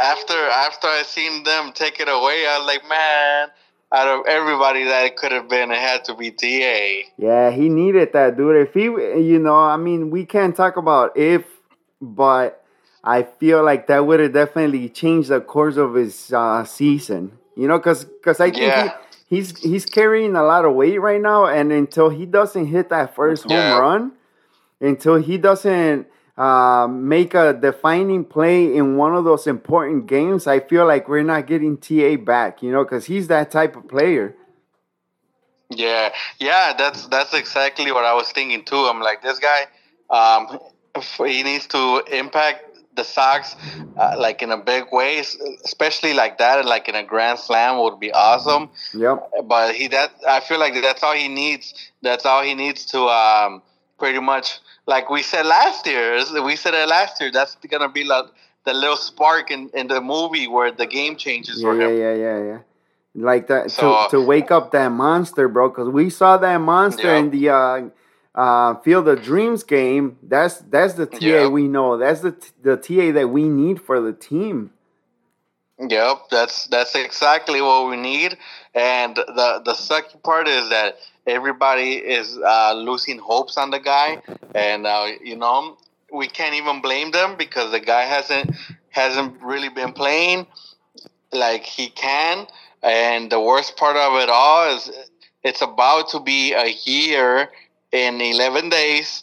after 0.00 0.34
after 0.34 0.86
I 0.86 1.02
seen 1.04 1.42
them 1.42 1.72
take 1.72 1.98
it 1.98 2.06
away, 2.06 2.46
I 2.46 2.58
was 2.58 2.66
like, 2.68 2.88
man, 2.88 3.48
out 3.90 4.06
of 4.06 4.26
everybody 4.28 4.84
that 4.84 5.04
it 5.04 5.16
could 5.16 5.32
have 5.32 5.48
been, 5.48 5.72
it 5.72 5.78
had 5.78 6.04
to 6.04 6.14
be 6.14 6.30
TA. 6.30 7.10
Yeah, 7.18 7.50
he 7.50 7.68
needed 7.68 8.12
that, 8.12 8.36
dude. 8.36 8.68
If 8.68 8.74
he, 8.74 8.84
you 8.84 9.40
know, 9.40 9.56
I 9.56 9.76
mean, 9.76 10.10
we 10.10 10.24
can't 10.24 10.54
talk 10.54 10.76
about 10.76 11.16
if, 11.16 11.44
but 12.00 12.64
I 13.02 13.24
feel 13.24 13.64
like 13.64 13.88
that 13.88 14.06
would 14.06 14.20
have 14.20 14.32
definitely 14.32 14.88
changed 14.90 15.30
the 15.30 15.40
course 15.40 15.76
of 15.76 15.94
his 15.94 16.32
uh, 16.32 16.62
season. 16.66 17.36
You 17.56 17.66
know, 17.66 17.78
because 17.78 18.04
because 18.04 18.38
I 18.38 18.52
think. 18.52 18.62
Yeah. 18.62 18.90
He, 18.90 18.94
he's 19.32 19.58
he's 19.58 19.86
carrying 19.86 20.36
a 20.36 20.42
lot 20.42 20.66
of 20.66 20.74
weight 20.74 21.00
right 21.00 21.20
now, 21.20 21.46
and 21.46 21.72
until 21.72 22.10
he 22.10 22.26
doesn't 22.26 22.66
hit 22.66 22.90
that 22.90 23.14
first 23.14 23.44
home 23.44 23.52
yeah. 23.52 23.78
run, 23.78 24.12
until 24.78 25.16
he 25.16 25.38
doesn't 25.38 26.06
uh, 26.36 26.86
make 26.90 27.32
a 27.32 27.54
defining 27.54 28.26
play 28.26 28.76
in 28.76 28.98
one 28.98 29.14
of 29.14 29.24
those 29.24 29.46
important 29.46 30.06
games, 30.06 30.46
I 30.46 30.60
feel 30.60 30.86
like 30.86 31.08
we're 31.08 31.22
not 31.22 31.46
getting 31.46 31.78
TA 31.78 32.16
back. 32.16 32.62
You 32.62 32.72
know, 32.72 32.84
because 32.84 33.06
he's 33.06 33.28
that 33.28 33.50
type 33.50 33.74
of 33.74 33.88
player. 33.88 34.36
Yeah, 35.70 36.12
yeah, 36.38 36.74
that's 36.76 37.06
that's 37.06 37.32
exactly 37.32 37.90
what 37.90 38.04
I 38.04 38.12
was 38.12 38.30
thinking 38.32 38.66
too. 38.66 38.76
I'm 38.76 39.00
like, 39.00 39.22
this 39.22 39.38
guy, 39.38 39.64
um, 40.10 40.58
he 41.26 41.42
needs 41.42 41.66
to 41.68 42.04
impact 42.12 42.71
the 42.94 43.04
Sox 43.04 43.56
uh, 43.96 44.14
like 44.18 44.42
in 44.42 44.50
a 44.50 44.56
big 44.56 44.84
way, 44.92 45.18
especially 45.64 46.14
like 46.14 46.38
that, 46.38 46.58
and 46.58 46.68
like 46.68 46.88
in 46.88 46.94
a 46.94 47.02
grand 47.02 47.38
slam 47.38 47.78
would 47.82 47.98
be 47.98 48.12
awesome. 48.12 48.70
Yep. 48.94 49.30
But 49.44 49.74
he 49.74 49.88
that 49.88 50.12
I 50.26 50.40
feel 50.40 50.58
like 50.58 50.74
that's 50.74 51.02
all 51.02 51.14
he 51.14 51.28
needs. 51.28 51.74
That's 52.02 52.26
all 52.26 52.42
he 52.42 52.54
needs 52.54 52.84
to 52.86 53.00
um, 53.00 53.62
pretty 53.98 54.20
much 54.20 54.60
like 54.86 55.10
we 55.10 55.22
said 55.22 55.46
last 55.46 55.86
year. 55.86 56.22
We 56.44 56.56
said 56.56 56.74
it 56.74 56.88
last 56.88 57.20
year. 57.20 57.30
That's 57.32 57.56
gonna 57.68 57.88
be 57.88 58.04
like 58.04 58.26
the 58.64 58.74
little 58.74 58.96
spark 58.96 59.50
in, 59.50 59.70
in 59.74 59.88
the 59.88 60.00
movie 60.00 60.46
where 60.46 60.70
the 60.70 60.86
game 60.86 61.16
changes 61.16 61.60
yeah, 61.60 61.68
for 61.68 61.80
him. 61.80 61.96
Yeah, 61.96 62.14
yeah, 62.14 62.14
yeah, 62.14 62.44
yeah. 62.44 62.58
Like 63.14 63.48
that 63.48 63.70
so, 63.70 64.06
to 64.10 64.16
to 64.16 64.20
wake 64.24 64.50
up 64.50 64.72
that 64.72 64.88
monster, 64.88 65.48
bro. 65.48 65.68
Because 65.68 65.88
we 65.88 66.10
saw 66.10 66.36
that 66.38 66.58
monster 66.58 67.14
in 67.14 67.30
the. 67.30 67.50
Uh, 67.50 67.88
uh, 68.34 68.74
Field 68.76 69.08
of 69.08 69.22
Dreams 69.22 69.62
game, 69.62 70.18
that's 70.22 70.58
that's 70.58 70.94
the 70.94 71.06
TA 71.06 71.48
we 71.48 71.68
know. 71.68 71.98
That's 71.98 72.20
the 72.20 72.34
the 72.62 72.76
TA 72.76 73.12
that 73.12 73.28
we 73.28 73.48
need 73.48 73.80
for 73.80 74.00
the 74.00 74.12
team. 74.12 74.70
Yep, 75.78 76.28
that's 76.30 76.66
that's 76.66 76.94
exactly 76.94 77.60
what 77.60 77.90
we 77.90 77.96
need. 77.96 78.38
And 78.74 79.16
the 79.16 79.62
the 79.64 79.74
second 79.74 80.22
part 80.22 80.48
is 80.48 80.70
that 80.70 80.96
everybody 81.26 81.94
is 81.94 82.38
uh, 82.38 82.74
losing 82.74 83.18
hopes 83.18 83.56
on 83.56 83.70
the 83.70 83.80
guy, 83.80 84.22
and 84.54 84.86
uh, 84.86 85.08
you 85.22 85.36
know 85.36 85.76
we 86.12 86.28
can't 86.28 86.54
even 86.54 86.80
blame 86.80 87.10
them 87.10 87.36
because 87.36 87.72
the 87.72 87.80
guy 87.80 88.02
hasn't 88.02 88.54
hasn't 88.90 89.42
really 89.42 89.68
been 89.68 89.92
playing 89.92 90.46
like 91.32 91.64
he 91.64 91.88
can. 91.88 92.46
And 92.82 93.30
the 93.30 93.40
worst 93.40 93.76
part 93.76 93.96
of 93.96 94.20
it 94.20 94.28
all 94.28 94.74
is 94.74 94.90
it's 95.42 95.62
about 95.62 96.10
to 96.10 96.20
be 96.20 96.52
a 96.52 96.68
year 96.84 97.48
in 97.92 98.20
11 98.20 98.70
days 98.70 99.22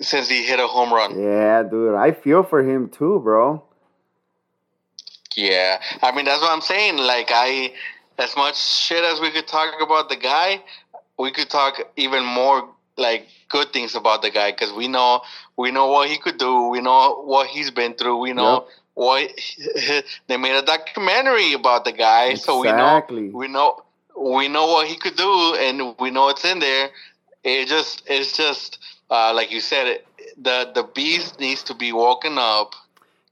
since 0.00 0.28
he 0.28 0.44
hit 0.44 0.60
a 0.60 0.66
home 0.66 0.92
run. 0.92 1.20
Yeah, 1.20 1.62
dude, 1.62 1.94
I 1.94 2.12
feel 2.12 2.42
for 2.42 2.62
him 2.62 2.88
too, 2.88 3.20
bro. 3.20 3.62
Yeah, 5.36 5.80
I 6.02 6.14
mean 6.14 6.24
that's 6.24 6.40
what 6.40 6.52
I'm 6.52 6.60
saying. 6.60 6.96
Like 6.96 7.28
I, 7.30 7.72
as 8.18 8.36
much 8.36 8.56
shit 8.56 9.02
as 9.02 9.20
we 9.20 9.30
could 9.32 9.48
talk 9.48 9.74
about 9.82 10.08
the 10.08 10.16
guy, 10.16 10.62
we 11.18 11.32
could 11.32 11.50
talk 11.50 11.80
even 11.96 12.24
more 12.24 12.68
like 12.96 13.26
good 13.48 13.72
things 13.72 13.96
about 13.96 14.22
the 14.22 14.30
guy 14.30 14.52
because 14.52 14.72
we 14.72 14.86
know 14.86 15.22
we 15.56 15.72
know 15.72 15.88
what 15.88 16.08
he 16.08 16.18
could 16.18 16.38
do. 16.38 16.68
We 16.68 16.80
know 16.80 17.22
what 17.24 17.48
he's 17.48 17.70
been 17.70 17.94
through. 17.94 18.18
We 18.18 18.32
know. 18.32 18.52
Yep. 18.52 18.68
What 18.96 19.30
they 20.28 20.36
made 20.36 20.56
a 20.56 20.62
documentary 20.62 21.52
about 21.52 21.84
the 21.84 21.90
guy, 21.90 22.26
exactly. 22.26 22.44
so 22.44 22.60
we 22.60 22.68
know 22.68 23.32
we 23.32 23.48
know 23.48 23.82
we 24.16 24.46
know 24.46 24.66
what 24.68 24.86
he 24.86 24.94
could 24.94 25.16
do, 25.16 25.56
and 25.58 25.96
we 25.98 26.12
know 26.12 26.28
it's 26.28 26.44
in 26.44 26.60
there 26.60 26.90
it 27.44 27.68
just 27.68 28.02
it's 28.06 28.36
just 28.36 28.78
uh, 29.10 29.32
like 29.34 29.50
you 29.52 29.60
said 29.60 29.86
it, 29.86 30.06
the 30.36 30.70
the 30.74 30.84
beast 30.94 31.38
needs 31.38 31.62
to 31.62 31.74
be 31.74 31.92
woken 31.92 32.36
up 32.38 32.74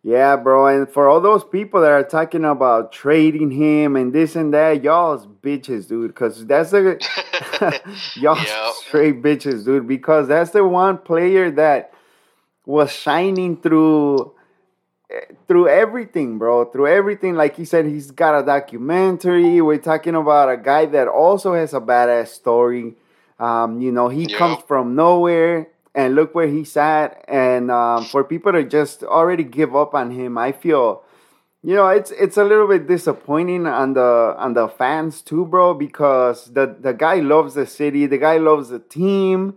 yeah 0.02 0.36
bro 0.36 0.66
and 0.66 0.88
for 0.88 1.08
all 1.08 1.20
those 1.20 1.44
people 1.44 1.80
that 1.80 1.90
are 1.90 2.04
talking 2.04 2.44
about 2.44 2.92
trading 2.92 3.50
him 3.50 3.96
and 3.96 4.12
this 4.12 4.36
and 4.36 4.52
that 4.52 4.82
y'all's 4.82 5.26
bitches 5.26 5.88
dude 5.88 6.08
because 6.08 6.44
that's 6.46 6.70
the 6.70 6.98
y'all 8.16 8.36
yep. 8.36 8.74
straight 8.74 9.22
bitches 9.22 9.64
dude 9.64 9.88
because 9.88 10.28
that's 10.28 10.50
the 10.50 10.64
one 10.64 10.98
player 10.98 11.50
that 11.50 11.92
was 12.66 12.92
shining 12.92 13.60
through 13.60 14.32
through 15.46 15.68
everything, 15.68 16.38
bro. 16.38 16.64
Through 16.64 16.88
everything. 16.88 17.34
Like 17.34 17.56
he 17.56 17.64
said, 17.64 17.86
he's 17.86 18.10
got 18.10 18.40
a 18.40 18.44
documentary. 18.44 19.60
We're 19.60 19.78
talking 19.78 20.14
about 20.14 20.50
a 20.50 20.56
guy 20.56 20.86
that 20.86 21.08
also 21.08 21.54
has 21.54 21.74
a 21.74 21.80
badass 21.80 22.28
story. 22.28 22.94
Um, 23.42 23.80
you 23.80 23.90
know, 23.90 24.08
he 24.08 24.26
comes 24.26 24.62
from 24.68 24.94
nowhere, 24.94 25.66
and 25.94 26.14
look 26.14 26.34
where 26.34 26.46
he's 26.46 26.76
at. 26.76 27.24
And 27.26 27.70
um, 27.70 28.04
for 28.04 28.22
people 28.22 28.52
to 28.52 28.62
just 28.62 29.02
already 29.02 29.42
give 29.42 29.74
up 29.74 29.94
on 29.94 30.12
him, 30.12 30.38
I 30.38 30.52
feel, 30.52 31.02
you 31.62 31.74
know, 31.74 31.88
it's 31.88 32.12
it's 32.12 32.36
a 32.36 32.44
little 32.44 32.68
bit 32.68 32.86
disappointing 32.86 33.66
on 33.66 33.94
the 33.94 34.34
on 34.38 34.54
the 34.54 34.68
fans 34.68 35.22
too, 35.22 35.44
bro, 35.44 35.74
because 35.74 36.52
the 36.52 36.76
the 36.78 36.94
guy 36.94 37.16
loves 37.16 37.54
the 37.54 37.66
city, 37.66 38.06
the 38.06 38.18
guy 38.18 38.38
loves 38.38 38.68
the 38.68 38.78
team. 38.78 39.56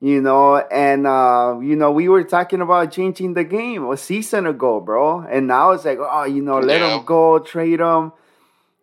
You 0.00 0.20
know, 0.22 0.58
and 0.58 1.08
uh, 1.08 1.58
you 1.60 1.74
know, 1.74 1.90
we 1.90 2.08
were 2.08 2.22
talking 2.22 2.60
about 2.60 2.92
changing 2.92 3.34
the 3.34 3.42
game 3.42 3.84
a 3.90 3.96
season 3.96 4.46
ago, 4.46 4.78
bro. 4.78 5.26
And 5.28 5.48
now 5.48 5.72
it's 5.72 5.84
like, 5.84 5.98
oh, 6.00 6.22
you 6.22 6.40
know, 6.40 6.60
let 6.60 6.80
yeah. 6.80 6.98
him 6.98 7.04
go, 7.04 7.40
trade 7.40 7.80
him. 7.80 8.12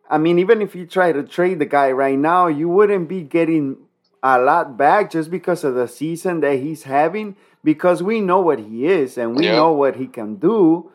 I 0.10 0.18
mean, 0.18 0.39
even 0.39 0.62
if 0.62 0.75
you 0.75 0.86
try 0.86 1.13
to 1.13 1.24
trade 1.24 1.60
the 1.60 1.65
guy 1.65 1.92
right 1.92 2.20
now, 2.20 2.48
you 2.48 2.68
wouldn't 2.68 3.08
be 3.08 3.22
getting 3.22 3.77
a 4.25 4.39
lot 4.39 4.75
back 4.75 5.12
just 5.12 5.29
because 5.29 5.63
of 5.63 5.75
the 5.75 5.88
season 5.88 6.39
that 6.39 6.58
he's 6.58 6.82
having 6.84 7.36
because 7.63 8.01
we 8.01 8.22
know 8.22 8.39
what 8.39 8.58
he 8.58 8.88
is 8.88 9.20
and 9.20 9.36
we 9.36 9.44
yep. 9.44 9.55
know 9.55 9.72
what 9.72 9.96
he 9.96 10.08
can 10.08 10.38
do. 10.38 10.91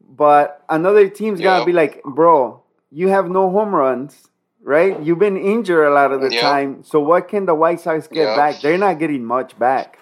But 0.00 0.64
another 0.68 1.08
team's 1.08 1.38
yep. 1.38 1.44
gotta 1.44 1.64
be 1.64 1.72
like, 1.72 2.02
bro, 2.02 2.60
you 2.90 3.06
have 3.08 3.30
no 3.30 3.50
home 3.50 3.72
runs, 3.72 4.28
right? 4.62 5.00
You've 5.00 5.20
been 5.20 5.36
injured 5.36 5.86
a 5.86 5.90
lot 5.90 6.10
of 6.10 6.20
the 6.22 6.32
yep. 6.32 6.40
time. 6.40 6.82
So 6.82 6.98
what 6.98 7.28
can 7.28 7.46
the 7.46 7.54
White 7.54 7.78
Sox 7.80 8.08
get 8.08 8.36
back? 8.36 8.60
They're 8.60 8.78
not 8.78 8.98
getting 8.98 9.24
much 9.24 9.56
back. 9.56 10.00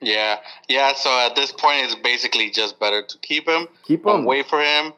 Yeah, 0.00 0.38
yeah. 0.68 0.94
So 0.94 1.10
at 1.26 1.34
this 1.34 1.50
point, 1.50 1.86
it's 1.86 1.96
basically 1.96 2.50
just 2.50 2.78
better 2.78 3.02
to 3.02 3.18
keep 3.18 3.48
him, 3.48 3.66
keep 3.82 4.06
him, 4.06 4.24
wait 4.24 4.46
for 4.46 4.60
him, 4.60 4.92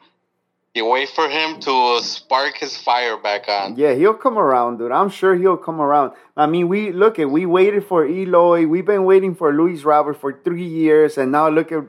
you 0.77 0.85
wait 0.85 1.09
for 1.09 1.27
him 1.27 1.59
to 1.61 1.99
spark 2.01 2.57
his 2.57 2.77
fire 2.77 3.17
back 3.17 3.49
on. 3.49 3.75
Yeah, 3.75 3.93
he'll 3.93 4.13
come 4.13 4.37
around, 4.37 4.77
dude. 4.77 4.91
I'm 4.91 5.09
sure 5.09 5.35
he'll 5.35 5.57
come 5.57 5.81
around. 5.81 6.13
I 6.37 6.45
mean, 6.45 6.69
we 6.69 6.91
look 6.91 7.19
at 7.19 7.29
we 7.29 7.45
waited 7.45 7.83
for 7.85 8.05
Eloy. 8.05 8.65
We've 8.67 8.85
been 8.85 9.03
waiting 9.03 9.35
for 9.35 9.53
Luis 9.53 9.83
Robert 9.83 10.15
for 10.15 10.31
three 10.31 10.63
years, 10.63 11.17
and 11.17 11.31
now 11.31 11.49
look 11.49 11.71
at 11.71 11.83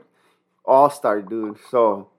All 0.65 0.89
Star, 0.89 1.21
dude. 1.21 1.57
So 1.69 2.09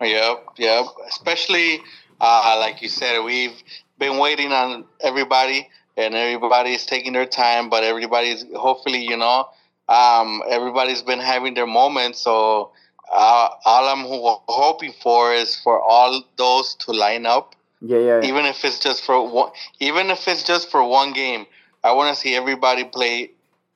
Yep, 0.00 0.54
yep. 0.56 0.86
Especially, 1.08 1.82
uh, 2.20 2.56
like 2.58 2.80
you 2.80 2.88
said, 2.88 3.22
we've 3.22 3.62
been 3.98 4.18
waiting 4.18 4.50
on 4.50 4.84
everybody, 5.00 5.68
and 5.96 6.14
everybody 6.14 6.72
is 6.72 6.86
taking 6.86 7.12
their 7.12 7.26
time. 7.26 7.68
But 7.68 7.84
everybody's 7.84 8.44
hopefully, 8.54 9.04
you 9.04 9.16
know, 9.16 9.48
um, 9.88 10.42
everybody's 10.48 11.02
been 11.02 11.18
having 11.18 11.54
their 11.54 11.66
moments. 11.66 12.20
So 12.20 12.72
uh, 13.10 13.48
all 13.64 13.88
I'm 13.88 14.04
ho- 14.04 14.42
hoping 14.48 14.92
for 15.02 15.34
is 15.34 15.56
for 15.56 15.80
all 15.80 16.22
those 16.36 16.74
to 16.76 16.92
line 16.92 17.26
up. 17.26 17.54
Yeah, 17.80 17.98
yeah. 17.98 18.20
Even 18.22 18.44
if 18.44 18.64
it's 18.64 18.78
just 18.78 19.04
for 19.04 19.28
one, 19.28 19.50
even 19.78 20.10
if 20.10 20.28
it's 20.28 20.42
just 20.42 20.70
for 20.70 20.84
one 20.84 21.12
game, 21.12 21.46
I 21.82 21.92
want 21.92 22.14
to 22.14 22.20
see 22.20 22.34
everybody 22.36 22.84
play 22.84 23.30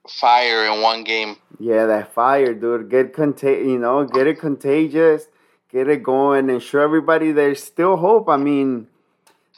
fire 0.08 0.66
in 0.66 0.82
one 0.82 1.04
game. 1.04 1.36
Yeah, 1.58 1.86
that 1.86 2.12
fire, 2.12 2.54
dude. 2.54 2.90
Get 2.90 3.14
contag, 3.14 3.64
you 3.64 3.78
know, 3.78 4.04
get 4.04 4.26
it 4.26 4.38
contagious, 4.38 5.26
get 5.70 5.88
it 5.88 6.02
going, 6.02 6.50
and 6.50 6.62
show 6.62 6.80
everybody 6.80 7.32
there's 7.32 7.62
still 7.62 7.96
hope. 7.96 8.28
I 8.28 8.36
mean, 8.36 8.88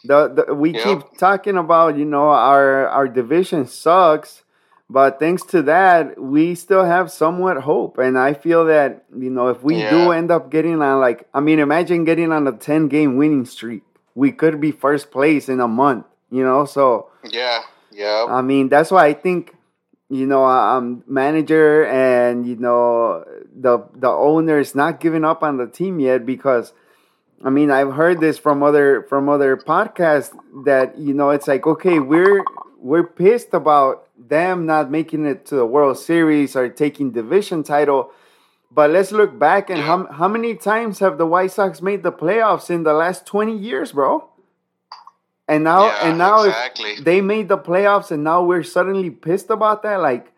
the, 0.04 0.28
the 0.47 0.54
we 0.54 0.75
yep. 0.75 0.85
keep 0.85 1.18
talking 1.18 1.56
about, 1.56 1.99
you 1.99 2.04
know, 2.04 2.28
our 2.28 2.87
our 2.88 3.09
division 3.09 3.66
sucks, 3.66 4.45
but 4.88 5.18
thanks 5.18 5.42
to 5.46 5.62
that, 5.62 6.20
we 6.20 6.54
still 6.54 6.84
have 6.84 7.10
somewhat 7.10 7.58
hope. 7.58 7.98
And 7.98 8.18
I 8.18 8.34
feel 8.34 8.66
that, 8.66 9.04
you 9.16 9.30
know, 9.30 9.48
if 9.48 9.62
we 9.62 9.78
yeah. 9.78 9.90
do 9.90 10.12
end 10.12 10.30
up 10.30 10.50
getting 10.50 10.80
on 10.80 11.00
like 11.00 11.28
I 11.34 11.40
mean, 11.40 11.58
imagine 11.58 12.04
getting 12.04 12.32
on 12.32 12.46
a 12.46 12.52
10 12.52 12.88
game 12.88 13.16
winning 13.16 13.46
streak. 13.46 13.82
We 14.14 14.32
could 14.32 14.60
be 14.60 14.72
first 14.72 15.10
place 15.10 15.48
in 15.48 15.60
a 15.60 15.68
month, 15.68 16.06
you 16.30 16.44
know, 16.44 16.64
so 16.64 17.10
Yeah. 17.24 17.62
Yeah. 17.90 18.26
I 18.28 18.42
mean, 18.42 18.68
that's 18.68 18.90
why 18.90 19.06
I 19.06 19.14
think 19.14 19.56
you 20.08 20.26
know, 20.26 20.44
um, 20.44 21.02
manager 21.08 21.84
and 21.86 22.46
you 22.46 22.56
know 22.56 23.24
the 23.54 23.84
the 23.94 24.08
owner 24.08 24.58
is 24.58 24.74
not 24.74 25.00
giving 25.00 25.24
up 25.24 25.42
on 25.42 25.56
the 25.56 25.66
team 25.66 25.98
yet 25.98 26.24
because 26.24 26.72
I 27.44 27.50
mean 27.50 27.70
I've 27.70 27.92
heard 27.92 28.20
this 28.20 28.38
from 28.38 28.62
other 28.62 29.02
from 29.08 29.28
other 29.28 29.56
podcasts 29.56 30.32
that 30.64 30.96
you 30.98 31.12
know 31.12 31.30
it's 31.30 31.48
like 31.48 31.66
okay 31.66 31.98
we're 31.98 32.44
we're 32.78 33.06
pissed 33.06 33.52
about 33.54 34.09
them 34.16 34.66
not 34.66 34.90
making 34.90 35.26
it 35.26 35.47
to 35.47 35.56
the 35.56 35.66
World 35.66 35.99
Series 35.99 36.56
or 36.56 36.68
taking 36.68 37.11
division 37.11 37.62
title. 37.62 38.12
But 38.71 38.90
let's 38.90 39.12
look 39.12 39.38
back 39.38 39.71
and 39.71 39.80
how, 39.80 40.06
how 40.06 40.28
many 40.28 40.54
times 40.54 40.99
have 40.99 41.18
the 41.18 41.26
White 41.26 41.52
Sox 41.52 41.80
made 41.80 42.02
the 42.02 42.12
playoffs 42.12 42.68
in 42.68 42.83
the 42.83 42.92
last 42.92 43.25
20 43.26 43.56
years, 43.56 43.92
bro? 43.92 44.28
And 45.49 45.64
now 45.64 45.87
yeah, 45.87 46.09
and 46.09 46.18
now 46.18 46.42
exactly. 46.42 46.97
they 47.00 47.21
made 47.21 47.49
the 47.49 47.59
playoffs 47.59 48.11
and 48.11 48.25
now 48.25 48.42
we're 48.42 48.64
suddenly 48.64 49.11
pissed 49.11 49.49
about 49.49 49.83
that. 49.85 50.00
Like 50.00 50.33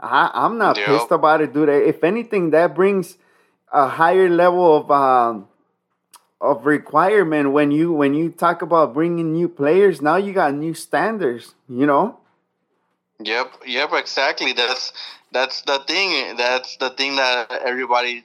I, 0.00 0.46
am 0.46 0.58
not 0.58 0.76
yep. 0.76 0.86
pissed 0.86 1.12
about 1.12 1.40
it, 1.40 1.52
dude. 1.52 1.68
If 1.68 2.02
anything, 2.02 2.50
that 2.50 2.74
brings 2.74 3.18
a 3.72 3.88
higher 3.88 4.28
level 4.28 4.78
of 4.78 4.90
um, 4.90 5.48
of 6.40 6.66
requirement 6.66 7.52
when 7.52 7.70
you 7.70 7.92
when 7.92 8.14
you 8.14 8.30
talk 8.30 8.62
about 8.62 8.94
bringing 8.94 9.32
new 9.32 9.48
players. 9.48 10.00
Now 10.00 10.16
you 10.16 10.32
got 10.32 10.54
new 10.54 10.74
standards, 10.74 11.54
you 11.68 11.86
know. 11.86 12.18
Yep, 13.20 13.62
yep, 13.66 13.90
exactly. 13.92 14.52
That's 14.52 14.92
that's 15.32 15.62
the 15.62 15.80
thing. 15.86 16.36
That's 16.36 16.76
the 16.76 16.90
thing 16.90 17.16
that 17.16 17.50
everybody 17.64 18.24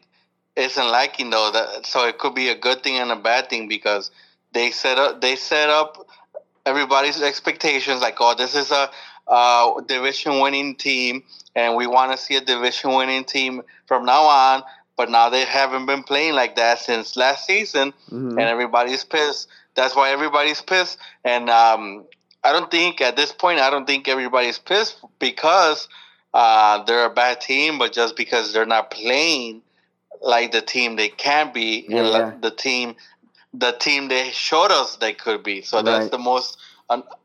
isn't 0.55 0.88
liking, 0.88 1.32
though. 1.32 1.50
That 1.51 1.86
so 1.86 2.08
it 2.08 2.20
could 2.20 2.36
be 2.36 2.50
a 2.50 2.55
good 2.55 2.84
thing 2.84 2.98
and 2.98 3.12
a 3.12 3.15
bad 3.15 3.50
thing 3.50 3.67
because 3.67 4.12
they 4.53 4.70
set 4.70 5.00
up 5.00 5.22
they 5.22 5.36
set 5.36 5.70
up 5.70 6.08
everybody's 6.65 7.22
expectations 7.22 8.01
like, 8.01 8.17
oh, 8.20 8.36
this 8.36 8.55
is 8.55 8.72
a 8.72 8.89
uh, 9.27 9.82
division 9.82 10.39
winning 10.39 10.76
team, 10.76 11.23
and 11.56 11.76
we 11.76 11.88
want 11.88 12.12
to 12.12 12.17
see 12.17 12.36
a 12.36 12.41
division 12.41 12.93
winning 12.93 13.23
team 13.23 13.63
from 13.88 14.06
now 14.06 14.23
on. 14.23 14.63
But 14.95 15.10
now 15.10 15.29
they 15.29 15.45
haven't 15.45 15.86
been 15.86 16.03
playing 16.03 16.34
like 16.34 16.56
that 16.56 16.79
since 16.79 17.17
last 17.17 17.45
season, 17.45 17.93
mm-hmm. 18.12 18.29
and 18.29 18.41
everybody's 18.41 19.03
pissed. 19.03 19.47
That's 19.75 19.95
why 19.95 20.12
everybody's 20.12 20.62
pissed. 20.62 20.99
And 21.23 21.49
um, 21.49 22.06
I 22.43 22.51
don't 22.51 22.69
think 22.69 23.01
at 23.01 23.15
this 23.15 23.32
point, 23.32 23.60
I 23.60 23.69
don't 23.71 23.88
think 23.88 24.08
everybody's 24.08 24.60
pissed 24.60 24.97
because 25.17 25.88
uh, 26.34 26.84
they're 26.84 27.06
a 27.06 27.13
bad 27.13 27.41
team, 27.41 27.79
but 27.79 27.91
just 27.91 28.15
because 28.15 28.53
they're 28.53 28.67
not 28.67 28.91
playing 28.91 29.63
like 30.21 30.51
the 30.51 30.62
team 30.62 30.95
they 30.95 31.10
can 31.10 31.51
be, 31.51 31.86
yeah, 31.89 31.97
and 31.97 32.08
yeah. 32.08 32.34
the 32.41 32.51
team 32.51 32.95
the 33.53 33.71
team 33.71 34.08
they 34.08 34.29
showed 34.32 34.71
us 34.71 34.95
they 34.97 35.13
could 35.13 35.43
be. 35.43 35.62
So 35.62 35.77
right. 35.77 35.86
that's 35.86 36.10
the 36.10 36.17
most 36.17 36.58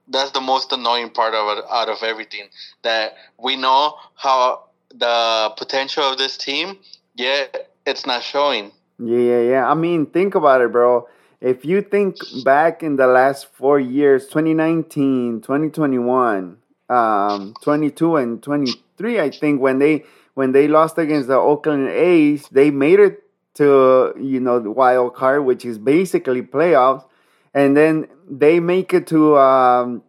that's 0.09 0.31
the 0.31 0.41
most 0.41 0.73
annoying 0.73 1.11
part 1.11 1.35
of 1.35 1.59
it 1.59 1.65
out 1.71 1.89
of 1.89 2.03
everything 2.03 2.49
that 2.83 3.15
we 3.39 3.57
know 3.57 3.95
how 4.15 4.65
the 4.95 5.53
potential 5.57 6.05
of 6.05 6.19
this 6.19 6.37
team, 6.39 6.79
yet 7.19 7.71
it's 7.85 8.07
not 8.07 8.23
showing. 8.23 8.73
Yeah, 8.99 9.19
yeah, 9.19 9.41
yeah. 9.41 9.71
I 9.71 9.75
mean, 9.75 10.07
think 10.07 10.35
about 10.35 10.61
it, 10.61 10.73
bro. 10.73 11.09
If 11.41 11.65
you 11.65 11.83
think 11.83 12.17
back 12.45 12.83
in 12.83 12.97
the 12.97 13.07
last 13.07 13.47
four 13.53 13.79
years 13.79 14.27
2019, 14.27 15.41
2021, 15.41 16.57
um, 16.89 17.55
22, 17.63 18.17
and 18.17 18.43
23, 18.43 19.21
I 19.21 19.31
think 19.31 19.61
when 19.61 19.79
they 19.79 20.05
when 20.35 20.53
they 20.53 20.69
lost 20.69 20.99
against 20.99 21.29
the 21.29 21.37
Oakland 21.37 21.89
A's, 21.89 22.49
they 22.51 22.71
made 22.71 23.01
it 23.01 23.23
to 23.55 24.15
you 24.21 24.41
know 24.41 24.59
the 24.59 24.71
wild 24.71 25.15
card, 25.15 25.45
which 25.45 25.65
is 25.65 25.79
basically 25.79 26.43
playoffs, 26.43 27.05
and 27.55 27.77
then 27.77 28.09
they 28.29 28.59
make 28.59 28.93
it 28.93 29.07
to 29.09 29.39
um, 29.39 30.03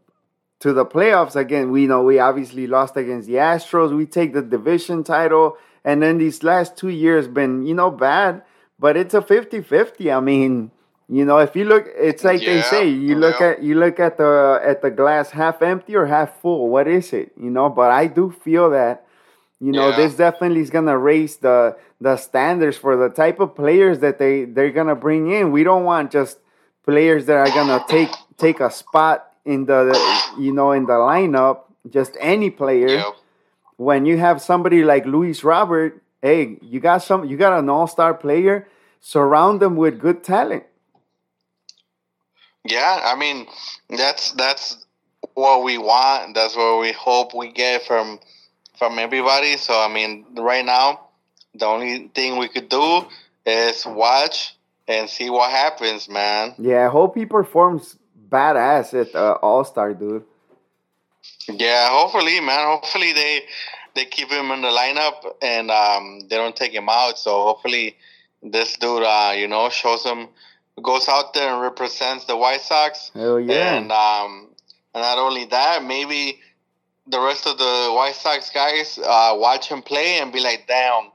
to 0.60 0.74
the 0.74 0.86
playoffs 0.86 1.36
again. 1.36 1.72
We 1.72 1.86
know 1.86 2.04
we 2.04 2.19
obviously 2.19 2.65
lost 2.65 2.98
against 2.98 3.28
the 3.28 3.36
Astros. 3.36 3.95
We 3.95 4.06
take 4.06 4.34
the 4.34 4.41
division 4.41 5.04
title, 5.04 5.58
and 5.84 6.02
then 6.02 6.18
these 6.18 6.44
last 6.44 6.78
two 6.78 6.89
years 6.89 7.28
been 7.28 7.65
you 7.65 7.74
know 7.74 7.92
bad, 7.92 8.44
but 8.78 8.98
it's 8.98 9.13
a 9.13 9.22
50-50. 9.22 10.15
I 10.15 10.20
mean, 10.20 10.72
you 11.08 11.26
know, 11.26 11.39
if 11.39 11.56
you 11.56 11.65
look, 11.65 11.88
it's 11.98 12.24
like 12.24 12.42
yeah, 12.42 12.56
they 12.56 12.62
say, 12.62 12.89
you 12.89 13.15
look 13.15 13.42
at 13.42 13.63
you 13.63 13.76
look 13.76 14.00
at 14.00 14.18
the 14.18 14.62
at 14.63 14.82
the 14.82 14.92
glass 14.92 15.32
half 15.32 15.62
empty 15.62 15.96
or 15.96 16.06
half 16.06 16.39
full. 16.42 16.70
What 16.70 16.88
is 16.88 17.13
it? 17.13 17.32
You 17.36 17.50
know, 17.50 17.70
but 17.70 17.92
I 17.92 18.08
do 18.08 18.32
feel 18.32 18.70
that 18.72 19.06
you 19.60 19.74
know, 19.74 19.89
yeah. 19.89 19.98
this 19.98 20.15
definitely 20.15 20.62
is 20.62 20.70
gonna 20.70 20.98
raise 20.98 21.38
the 21.38 21.78
the 22.00 22.15
standards 22.15 22.78
for 22.78 22.96
the 22.96 23.10
type 23.10 23.39
of 23.39 23.56
players 23.56 24.00
that 24.00 24.18
they 24.18 24.46
they're 24.46 24.72
gonna 24.72 24.96
bring 24.96 25.32
in. 25.32 25.52
We 25.52 25.63
don't 25.63 25.84
want 25.84 26.12
just 26.12 26.39
players 26.86 27.26
that 27.26 27.36
are 27.36 27.50
gonna 27.50 27.84
take 27.89 28.10
take 28.38 28.62
a 28.62 28.72
spot 28.72 29.34
in 29.46 29.65
the 29.65 30.00
you 30.39 30.54
know 30.54 30.72
in 30.72 30.86
the 30.86 30.94
lineup. 30.94 31.62
Just 31.89 32.15
any 32.20 32.50
player. 32.50 32.88
Yep. 32.88 33.15
When 33.80 34.06
you 34.06 34.18
have 34.18 34.42
somebody 34.42 34.84
like 34.84 35.06
Luis 35.06 35.42
Robert, 35.42 36.04
hey, 36.22 36.58
you 36.62 36.82
got 36.82 36.98
some, 36.98 37.24
you 37.24 37.38
got 37.38 37.58
an 37.58 37.70
all 37.70 37.88
star 37.88 38.13
player. 38.13 38.68
Surround 39.00 39.62
them 39.62 39.78
with 39.78 40.02
good 40.02 40.22
talent. 40.22 40.65
Yeah, 42.65 43.00
I 43.06 43.15
mean 43.15 43.48
that's 43.88 44.32
that's 44.34 44.86
what 45.34 45.63
we 45.63 45.78
want. 45.78 46.36
That's 46.36 46.58
what 46.58 46.82
we 46.82 46.92
hope 46.92 47.34
we 47.34 47.54
get 47.54 47.88
from 47.88 48.20
from 48.78 49.00
everybody. 49.00 49.56
So 49.56 49.80
I 49.80 49.88
mean, 49.88 50.26
right 50.36 50.65
now, 50.65 51.08
the 51.56 51.65
only 51.65 52.10
thing 52.13 52.38
we 52.38 52.50
could 52.50 52.68
do 52.68 53.06
is 53.46 53.86
watch 53.86 54.58
and 54.89 55.10
see 55.10 55.30
what 55.30 55.52
happens, 55.52 56.10
man. 56.10 56.54
Yeah, 56.58 56.86
I 56.86 56.89
hope 56.89 57.15
he 57.15 57.26
performs 57.26 57.98
badass 58.30 58.94
at 59.00 59.15
uh, 59.15 59.38
All 59.42 59.63
Star, 59.63 59.94
dude. 59.94 60.26
Yeah, 61.47 61.89
hopefully, 61.89 62.39
man. 62.39 62.65
Hopefully 62.65 63.13
they 63.13 63.41
they 63.95 64.05
keep 64.05 64.29
him 64.29 64.51
in 64.51 64.62
the 64.62 64.67
lineup 64.67 65.34
and 65.41 65.71
um, 65.71 66.21
they 66.29 66.36
don't 66.36 66.55
take 66.55 66.71
him 66.71 66.89
out. 66.89 67.17
So 67.17 67.32
hopefully 67.43 67.97
this 68.43 68.77
dude, 68.77 69.03
uh, 69.03 69.34
you 69.36 69.47
know, 69.47 69.69
shows 69.69 70.03
him 70.03 70.29
goes 70.82 71.08
out 71.10 71.34
there 71.34 71.51
and 71.51 71.62
represents 71.62 72.25
the 72.25 72.38
White 72.38 72.62
Sox. 72.62 73.12
Hell 73.13 73.39
yeah! 73.39 73.75
And 73.75 73.91
um, 73.91 74.47
and 74.93 75.01
not 75.01 75.17
only 75.17 75.45
that, 75.45 75.84
maybe 75.84 76.39
the 77.08 77.19
rest 77.19 77.47
of 77.47 77.58
the 77.58 77.91
White 77.93 78.15
Sox 78.15 78.49
guys 78.49 78.99
uh, 78.99 79.34
watch 79.36 79.67
him 79.67 79.82
play 79.82 80.19
and 80.19 80.32
be 80.32 80.39
like, 80.39 80.65
damn, 80.67 81.10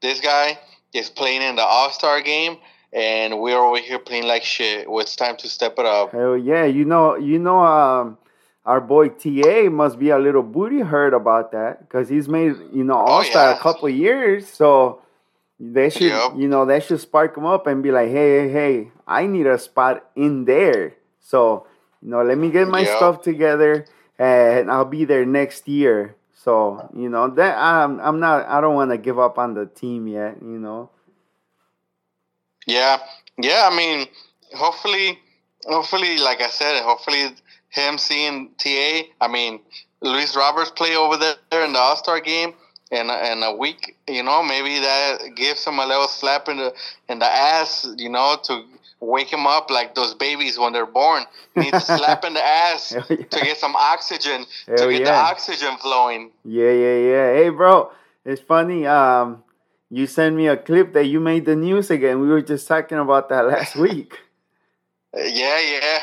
this 0.00 0.20
guy 0.20 0.58
is 0.92 1.10
playing 1.10 1.42
in 1.42 1.56
the 1.56 1.62
All 1.62 1.90
Star 1.90 2.20
game, 2.20 2.58
and 2.92 3.40
we're 3.40 3.58
over 3.58 3.78
here 3.78 3.98
playing 3.98 4.24
like 4.24 4.44
shit. 4.44 4.90
Well, 4.90 5.00
it's 5.00 5.16
time 5.16 5.36
to 5.38 5.48
step 5.48 5.74
it 5.78 5.86
up. 5.86 6.12
Hell 6.12 6.36
yeah! 6.36 6.64
You 6.64 6.84
know, 6.84 7.16
you 7.16 7.38
know, 7.38 7.60
um, 7.60 8.18
our 8.66 8.80
boy 8.80 9.08
Ta 9.08 9.70
must 9.70 9.98
be 9.98 10.10
a 10.10 10.18
little 10.18 10.42
booty 10.42 10.80
hurt 10.80 11.14
about 11.14 11.52
that 11.52 11.80
because 11.80 12.08
he's 12.08 12.28
made 12.28 12.56
you 12.72 12.84
know 12.84 12.96
All 12.96 13.24
Star 13.24 13.46
oh, 13.46 13.50
yeah. 13.50 13.56
a 13.56 13.60
couple 13.60 13.88
years, 13.88 14.48
so. 14.48 15.02
They 15.58 15.88
should, 15.88 16.02
yep. 16.12 16.32
you 16.36 16.48
know, 16.48 16.66
they 16.66 16.80
should 16.80 17.00
spark 17.00 17.34
him 17.34 17.46
up 17.46 17.66
and 17.66 17.82
be 17.82 17.90
like, 17.90 18.10
"Hey, 18.10 18.40
hey, 18.40 18.52
hey! 18.52 18.90
I 19.06 19.26
need 19.26 19.46
a 19.46 19.58
spot 19.58 20.04
in 20.14 20.44
there." 20.44 20.96
So, 21.18 21.66
you 22.02 22.10
know, 22.10 22.22
let 22.22 22.36
me 22.36 22.50
get 22.50 22.68
my 22.68 22.82
yep. 22.82 22.98
stuff 22.98 23.22
together 23.22 23.86
and 24.18 24.70
I'll 24.70 24.84
be 24.84 25.04
there 25.04 25.24
next 25.24 25.68
year. 25.68 26.16
So 26.34 26.88
you 26.94 27.08
know 27.08 27.28
that 27.28 27.56
I'm 27.58 28.00
I'm 28.00 28.20
not 28.20 28.46
I 28.46 28.60
don't 28.60 28.74
want 28.74 28.90
to 28.90 28.98
give 28.98 29.18
up 29.18 29.38
on 29.38 29.54
the 29.54 29.66
team 29.66 30.06
yet. 30.06 30.36
You 30.40 30.58
know. 30.58 30.90
Yeah, 32.66 32.98
yeah. 33.38 33.68
I 33.70 33.76
mean, 33.76 34.06
hopefully, 34.54 35.18
hopefully, 35.64 36.18
like 36.18 36.40
I 36.40 36.50
said, 36.50 36.82
hopefully 36.82 37.34
him 37.68 37.98
seeing 37.98 38.50
TA. 38.58 39.02
I 39.20 39.28
mean, 39.28 39.60
Luis 40.00 40.36
Roberts 40.36 40.70
play 40.70 40.96
over 40.96 41.16
there 41.16 41.64
in 41.64 41.72
the 41.72 41.78
All 41.78 41.96
Star 41.96 42.20
game. 42.20 42.54
in 42.90 43.10
a, 43.10 43.32
in 43.32 43.42
a 43.42 43.54
week. 43.54 43.96
You 44.08 44.22
know, 44.22 44.42
maybe 44.42 44.78
that 44.80 45.34
gives 45.34 45.64
him 45.64 45.78
a 45.78 45.86
little 45.86 46.08
slap 46.08 46.48
in 46.48 46.58
the 46.58 46.72
in 47.08 47.18
the 47.18 47.26
ass. 47.26 47.86
You 47.96 48.08
know, 48.08 48.36
to 48.44 48.62
wake 49.00 49.32
him 49.32 49.46
up 49.46 49.70
like 49.70 49.94
those 49.94 50.14
babies 50.14 50.58
when 50.58 50.72
they're 50.72 50.86
born. 50.86 51.24
Need 51.54 51.72
to 51.72 51.80
slap 51.80 52.24
in 52.24 52.34
the 52.34 52.44
ass 52.44 52.92
yeah. 52.92 53.16
to 53.16 53.40
get 53.40 53.58
some 53.58 53.76
oxygen 53.76 54.46
Hell 54.66 54.76
to 54.76 54.90
get 54.90 55.00
yeah. 55.00 55.04
the 55.04 55.12
oxygen 55.12 55.76
flowing. 55.78 56.30
Yeah, 56.44 56.70
yeah, 56.70 56.96
yeah. 56.96 57.34
Hey, 57.34 57.48
bro, 57.50 57.90
it's 58.24 58.40
funny. 58.40 58.86
Um, 58.86 59.42
you 59.90 60.06
sent 60.06 60.34
me 60.36 60.48
a 60.48 60.56
clip 60.56 60.92
that 60.94 61.06
you 61.06 61.20
made 61.20 61.44
the 61.44 61.56
news 61.56 61.90
again. 61.90 62.20
We 62.20 62.28
were 62.28 62.42
just 62.42 62.66
talking 62.66 62.98
about 62.98 63.28
that 63.28 63.46
last 63.46 63.76
week. 63.86 64.18
yeah, 65.14 65.60
yeah. 65.60 65.98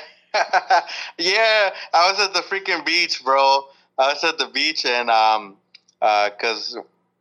Yeah, 1.17 1.73
I 1.93 2.11
was 2.11 2.19
at 2.19 2.33
the 2.33 2.41
freaking 2.41 2.85
beach, 2.85 3.23
bro. 3.23 3.65
I 3.97 4.13
was 4.13 4.23
at 4.23 4.37
the 4.37 4.47
beach 4.47 4.85
and 4.85 5.09
um, 5.09 5.57
uh, 6.01 6.29
cause 6.39 6.77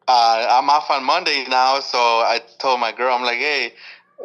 uh, 0.09 0.47
I'm 0.51 0.69
off 0.71 0.91
on 0.91 1.05
Monday 1.05 1.45
now, 1.49 1.81
so 1.81 1.99
I 1.99 2.41
told 2.59 2.81
my 2.81 2.93
girl, 2.93 3.15
I'm 3.15 3.23
like, 3.23 3.39
hey, 3.39 3.75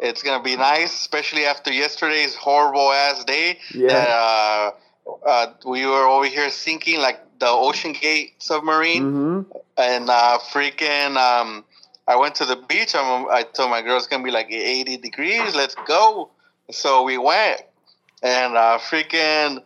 it's 0.00 0.22
gonna 0.22 0.42
be 0.42 0.56
nice, 0.56 0.92
especially 0.94 1.44
after 1.44 1.72
yesterday's 1.72 2.34
horrible 2.34 2.90
ass 2.92 3.24
day. 3.24 3.58
Yeah. 3.74 3.88
That, 3.88 4.08
uh, 4.08 4.70
uh, 5.26 5.52
we 5.66 5.86
were 5.86 6.06
over 6.06 6.26
here 6.26 6.50
sinking 6.50 7.00
like 7.00 7.20
the 7.38 7.46
OceanGate 7.46 8.32
submarine, 8.38 9.02
mm-hmm. 9.02 9.58
and 9.76 10.10
uh, 10.10 10.38
freaking. 10.50 11.16
Um, 11.16 11.64
I 12.06 12.16
went 12.16 12.36
to 12.36 12.46
the 12.46 12.56
beach. 12.56 12.94
I'm, 12.94 13.28
I 13.28 13.42
told 13.42 13.70
my 13.70 13.82
girl 13.82 13.96
it's 13.96 14.06
gonna 14.06 14.24
be 14.24 14.30
like 14.30 14.50
80 14.50 14.96
degrees. 14.98 15.54
Let's 15.54 15.74
go. 15.86 16.30
So 16.70 17.02
we 17.02 17.18
went, 17.18 17.62
and 18.22 18.56
uh, 18.56 18.78
freaking 18.78 19.62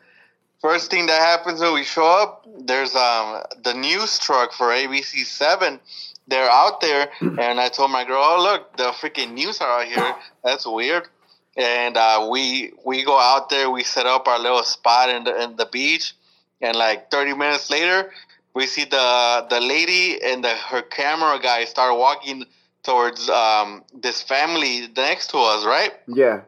first 0.60 0.90
thing 0.90 1.06
that 1.06 1.20
happens 1.20 1.60
when 1.60 1.74
we 1.74 1.84
show 1.84 2.06
up, 2.06 2.46
there's 2.66 2.94
um 2.94 3.42
the 3.64 3.74
news 3.74 4.18
truck 4.18 4.52
for 4.52 4.68
ABC 4.68 5.24
Seven. 5.24 5.80
They're 6.28 6.50
out 6.50 6.80
there, 6.80 7.10
and 7.20 7.60
I 7.60 7.68
told 7.68 7.90
my 7.90 8.04
girl, 8.04 8.22
"Oh 8.22 8.42
look, 8.42 8.76
the 8.76 8.92
freaking 8.92 9.32
news 9.32 9.60
are 9.60 9.80
out 9.80 9.86
here. 9.86 10.14
That's 10.44 10.66
weird." 10.66 11.08
And 11.56 11.96
uh, 11.96 12.28
we 12.30 12.72
we 12.84 13.04
go 13.04 13.18
out 13.18 13.50
there. 13.50 13.70
We 13.70 13.82
set 13.84 14.06
up 14.06 14.26
our 14.28 14.38
little 14.38 14.62
spot 14.62 15.10
in 15.10 15.24
the 15.24 15.42
in 15.42 15.56
the 15.56 15.66
beach, 15.66 16.14
and 16.60 16.76
like 16.76 17.10
30 17.10 17.34
minutes 17.34 17.70
later, 17.70 18.10
we 18.54 18.66
see 18.66 18.84
the 18.84 19.46
the 19.50 19.60
lady 19.60 20.22
and 20.22 20.44
the, 20.44 20.54
her 20.54 20.82
camera 20.82 21.38
guy 21.42 21.64
start 21.64 21.98
walking 21.98 22.44
towards 22.82 23.28
um, 23.28 23.84
this 23.94 24.22
family 24.22 24.88
next 24.96 25.30
to 25.30 25.38
us, 25.38 25.64
right? 25.64 25.92
Yeah. 26.06 26.42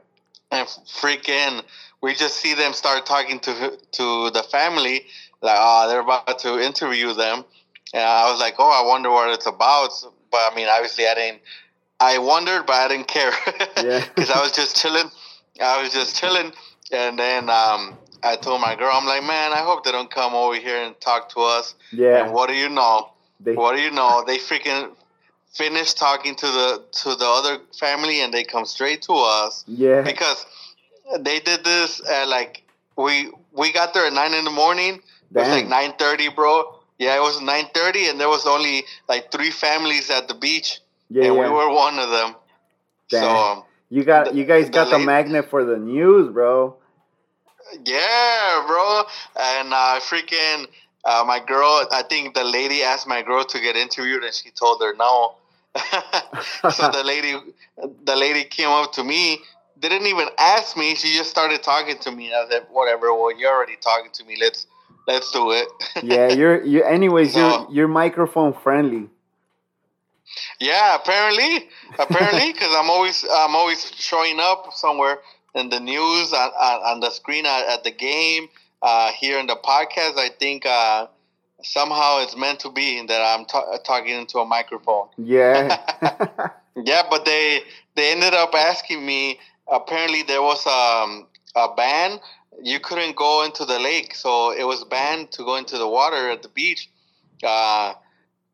And 0.50 0.66
freaking, 0.68 1.62
we 2.04 2.14
just 2.14 2.36
see 2.36 2.52
them 2.52 2.74
start 2.74 3.06
talking 3.06 3.40
to 3.40 3.78
to 3.92 4.30
the 4.30 4.44
family, 4.52 5.06
like, 5.40 5.56
oh, 5.58 5.88
they're 5.88 6.00
about 6.00 6.38
to 6.40 6.60
interview 6.62 7.14
them. 7.14 7.44
And 7.94 8.02
I 8.02 8.30
was 8.30 8.38
like, 8.38 8.56
oh, 8.58 8.70
I 8.70 8.86
wonder 8.86 9.10
what 9.10 9.30
it's 9.30 9.46
about. 9.46 9.90
But 10.30 10.52
I 10.52 10.54
mean, 10.54 10.68
obviously, 10.68 11.06
I 11.06 11.14
didn't. 11.14 11.40
I 11.98 12.18
wondered, 12.18 12.66
but 12.66 12.74
I 12.74 12.88
didn't 12.88 13.08
care 13.08 13.32
because 14.14 14.30
I 14.36 14.42
was 14.42 14.52
just 14.52 14.76
chilling. 14.76 15.10
I 15.62 15.80
was 15.80 15.92
just 15.92 16.16
chilling, 16.16 16.52
and 16.92 17.18
then 17.18 17.48
um, 17.48 17.96
I 18.22 18.36
told 18.36 18.60
my 18.60 18.74
girl, 18.76 18.90
I'm 18.92 19.06
like, 19.06 19.22
man, 19.22 19.52
I 19.52 19.62
hope 19.68 19.84
they 19.84 19.92
don't 19.92 20.10
come 20.10 20.34
over 20.34 20.56
here 20.56 20.82
and 20.82 21.00
talk 21.00 21.30
to 21.30 21.40
us. 21.40 21.74
Yeah. 21.90 22.24
And 22.24 22.34
what 22.34 22.48
do 22.50 22.54
you 22.54 22.68
know? 22.68 23.12
They, 23.40 23.54
what 23.54 23.76
do 23.76 23.80
you 23.80 23.90
know? 23.90 24.24
They 24.26 24.36
freaking 24.36 24.94
finish 25.54 25.94
talking 25.94 26.34
to 26.34 26.46
the 26.46 26.84
to 27.02 27.14
the 27.14 27.26
other 27.26 27.62
family 27.78 28.20
and 28.20 28.34
they 28.34 28.44
come 28.44 28.66
straight 28.66 29.00
to 29.02 29.14
us. 29.14 29.64
Yeah. 29.66 30.02
Because 30.02 30.44
they 31.20 31.40
did 31.40 31.64
this 31.64 32.00
at 32.08 32.28
like 32.28 32.62
we 32.96 33.30
we 33.52 33.72
got 33.72 33.94
there 33.94 34.06
at 34.06 34.12
nine 34.12 34.34
in 34.34 34.44
the 34.44 34.50
morning. 34.50 35.00
Damn. 35.32 35.44
It 35.44 35.48
was 35.48 35.56
like 35.62 35.68
nine 35.68 35.92
thirty, 35.98 36.28
bro. 36.28 36.78
Yeah, 36.98 37.16
it 37.16 37.20
was 37.20 37.40
nine 37.40 37.66
thirty, 37.74 38.08
and 38.08 38.20
there 38.20 38.28
was 38.28 38.46
only 38.46 38.84
like 39.08 39.32
three 39.32 39.50
families 39.50 40.10
at 40.10 40.28
the 40.28 40.34
beach, 40.34 40.80
yeah, 41.10 41.24
and 41.24 41.34
yeah. 41.34 41.42
we 41.42 41.48
were 41.48 41.72
one 41.72 41.98
of 41.98 42.10
them. 42.10 42.36
Damn. 43.10 43.22
So 43.22 43.30
um, 43.30 43.62
you 43.90 44.04
got 44.04 44.34
you 44.34 44.44
guys 44.44 44.66
the 44.66 44.72
got 44.72 44.90
the 44.90 44.98
magnet 44.98 45.50
for 45.50 45.64
the 45.64 45.76
news, 45.76 46.32
bro. 46.32 46.76
Yeah, 47.84 48.64
bro. 48.66 49.02
And 49.36 49.72
uh, 49.72 50.00
freaking 50.00 50.66
uh, 51.04 51.24
my 51.26 51.40
girl, 51.44 51.86
I 51.92 52.02
think 52.02 52.34
the 52.34 52.44
lady 52.44 52.82
asked 52.82 53.06
my 53.06 53.22
girl 53.22 53.44
to 53.44 53.60
get 53.60 53.76
interviewed, 53.76 54.24
and 54.24 54.32
she 54.32 54.50
told 54.50 54.80
her 54.82 54.94
no. 54.94 55.36
so 56.70 56.90
the 56.90 57.02
lady, 57.04 57.34
the 58.04 58.16
lady 58.16 58.44
came 58.44 58.68
up 58.68 58.92
to 58.92 59.02
me, 59.04 59.40
didn't 59.80 60.06
even 60.06 60.28
ask 60.38 60.76
me. 60.76 60.94
She 60.94 61.16
just 61.16 61.30
started 61.30 61.62
talking 61.62 61.98
to 61.98 62.10
me. 62.10 62.32
I 62.32 62.46
said, 62.48 62.66
"Whatever. 62.70 63.14
Well, 63.14 63.36
you're 63.36 63.50
already 63.50 63.76
talking 63.80 64.10
to 64.12 64.24
me. 64.24 64.36
Let's 64.40 64.66
let's 65.06 65.30
do 65.32 65.52
it." 65.52 65.68
yeah, 66.02 66.28
you're 66.28 66.64
you. 66.64 66.82
Anyways, 66.82 67.34
so, 67.34 67.40
you're 67.40 67.66
you're 67.70 67.88
microphone 67.88 68.52
friendly. 68.52 69.08
Yeah, 70.60 70.96
apparently, 70.96 71.68
apparently, 71.98 72.52
because 72.54 72.74
I'm 72.76 72.90
always 72.90 73.24
I'm 73.24 73.54
always 73.54 73.90
showing 73.96 74.38
up 74.40 74.72
somewhere 74.72 75.18
in 75.54 75.68
the 75.68 75.80
news, 75.80 76.32
on, 76.32 76.50
on, 76.50 77.00
the 77.00 77.10
screen 77.10 77.46
at, 77.46 77.68
at 77.68 77.84
the 77.84 77.90
game, 77.90 78.48
uh, 78.82 79.12
here 79.12 79.38
in 79.38 79.46
the 79.46 79.56
podcast. 79.56 80.18
I 80.18 80.30
think 80.38 80.66
uh, 80.66 81.06
somehow 81.62 82.22
it's 82.22 82.36
meant 82.36 82.60
to 82.60 82.70
be 82.70 83.04
that 83.06 83.20
I'm 83.20 83.44
t- 83.44 83.78
talking 83.84 84.16
into 84.16 84.38
a 84.38 84.44
microphone. 84.44 85.08
Yeah. 85.16 85.78
yeah, 86.76 87.02
but 87.08 87.24
they 87.24 87.62
they 87.94 88.12
ended 88.12 88.34
up 88.34 88.54
asking 88.54 89.04
me. 89.04 89.38
Apparently, 89.70 90.22
there 90.22 90.42
was 90.42 90.66
um, 90.66 91.26
a 91.56 91.74
ban. 91.74 92.20
You 92.62 92.80
couldn't 92.80 93.16
go 93.16 93.44
into 93.44 93.64
the 93.64 93.78
lake, 93.78 94.14
so 94.14 94.52
it 94.52 94.64
was 94.64 94.84
banned 94.84 95.32
to 95.32 95.44
go 95.44 95.56
into 95.56 95.78
the 95.78 95.88
water 95.88 96.30
at 96.30 96.42
the 96.42 96.48
beach. 96.48 96.88
Uh, 97.42 97.94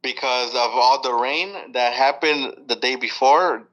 because 0.03 0.51
of 0.51 0.71
all 0.73 1.01
the 1.03 1.13
rain 1.13 1.73
that 1.73 1.93
happened 1.93 2.55
the 2.67 2.77
day 2.77 2.97
before. 2.97 3.67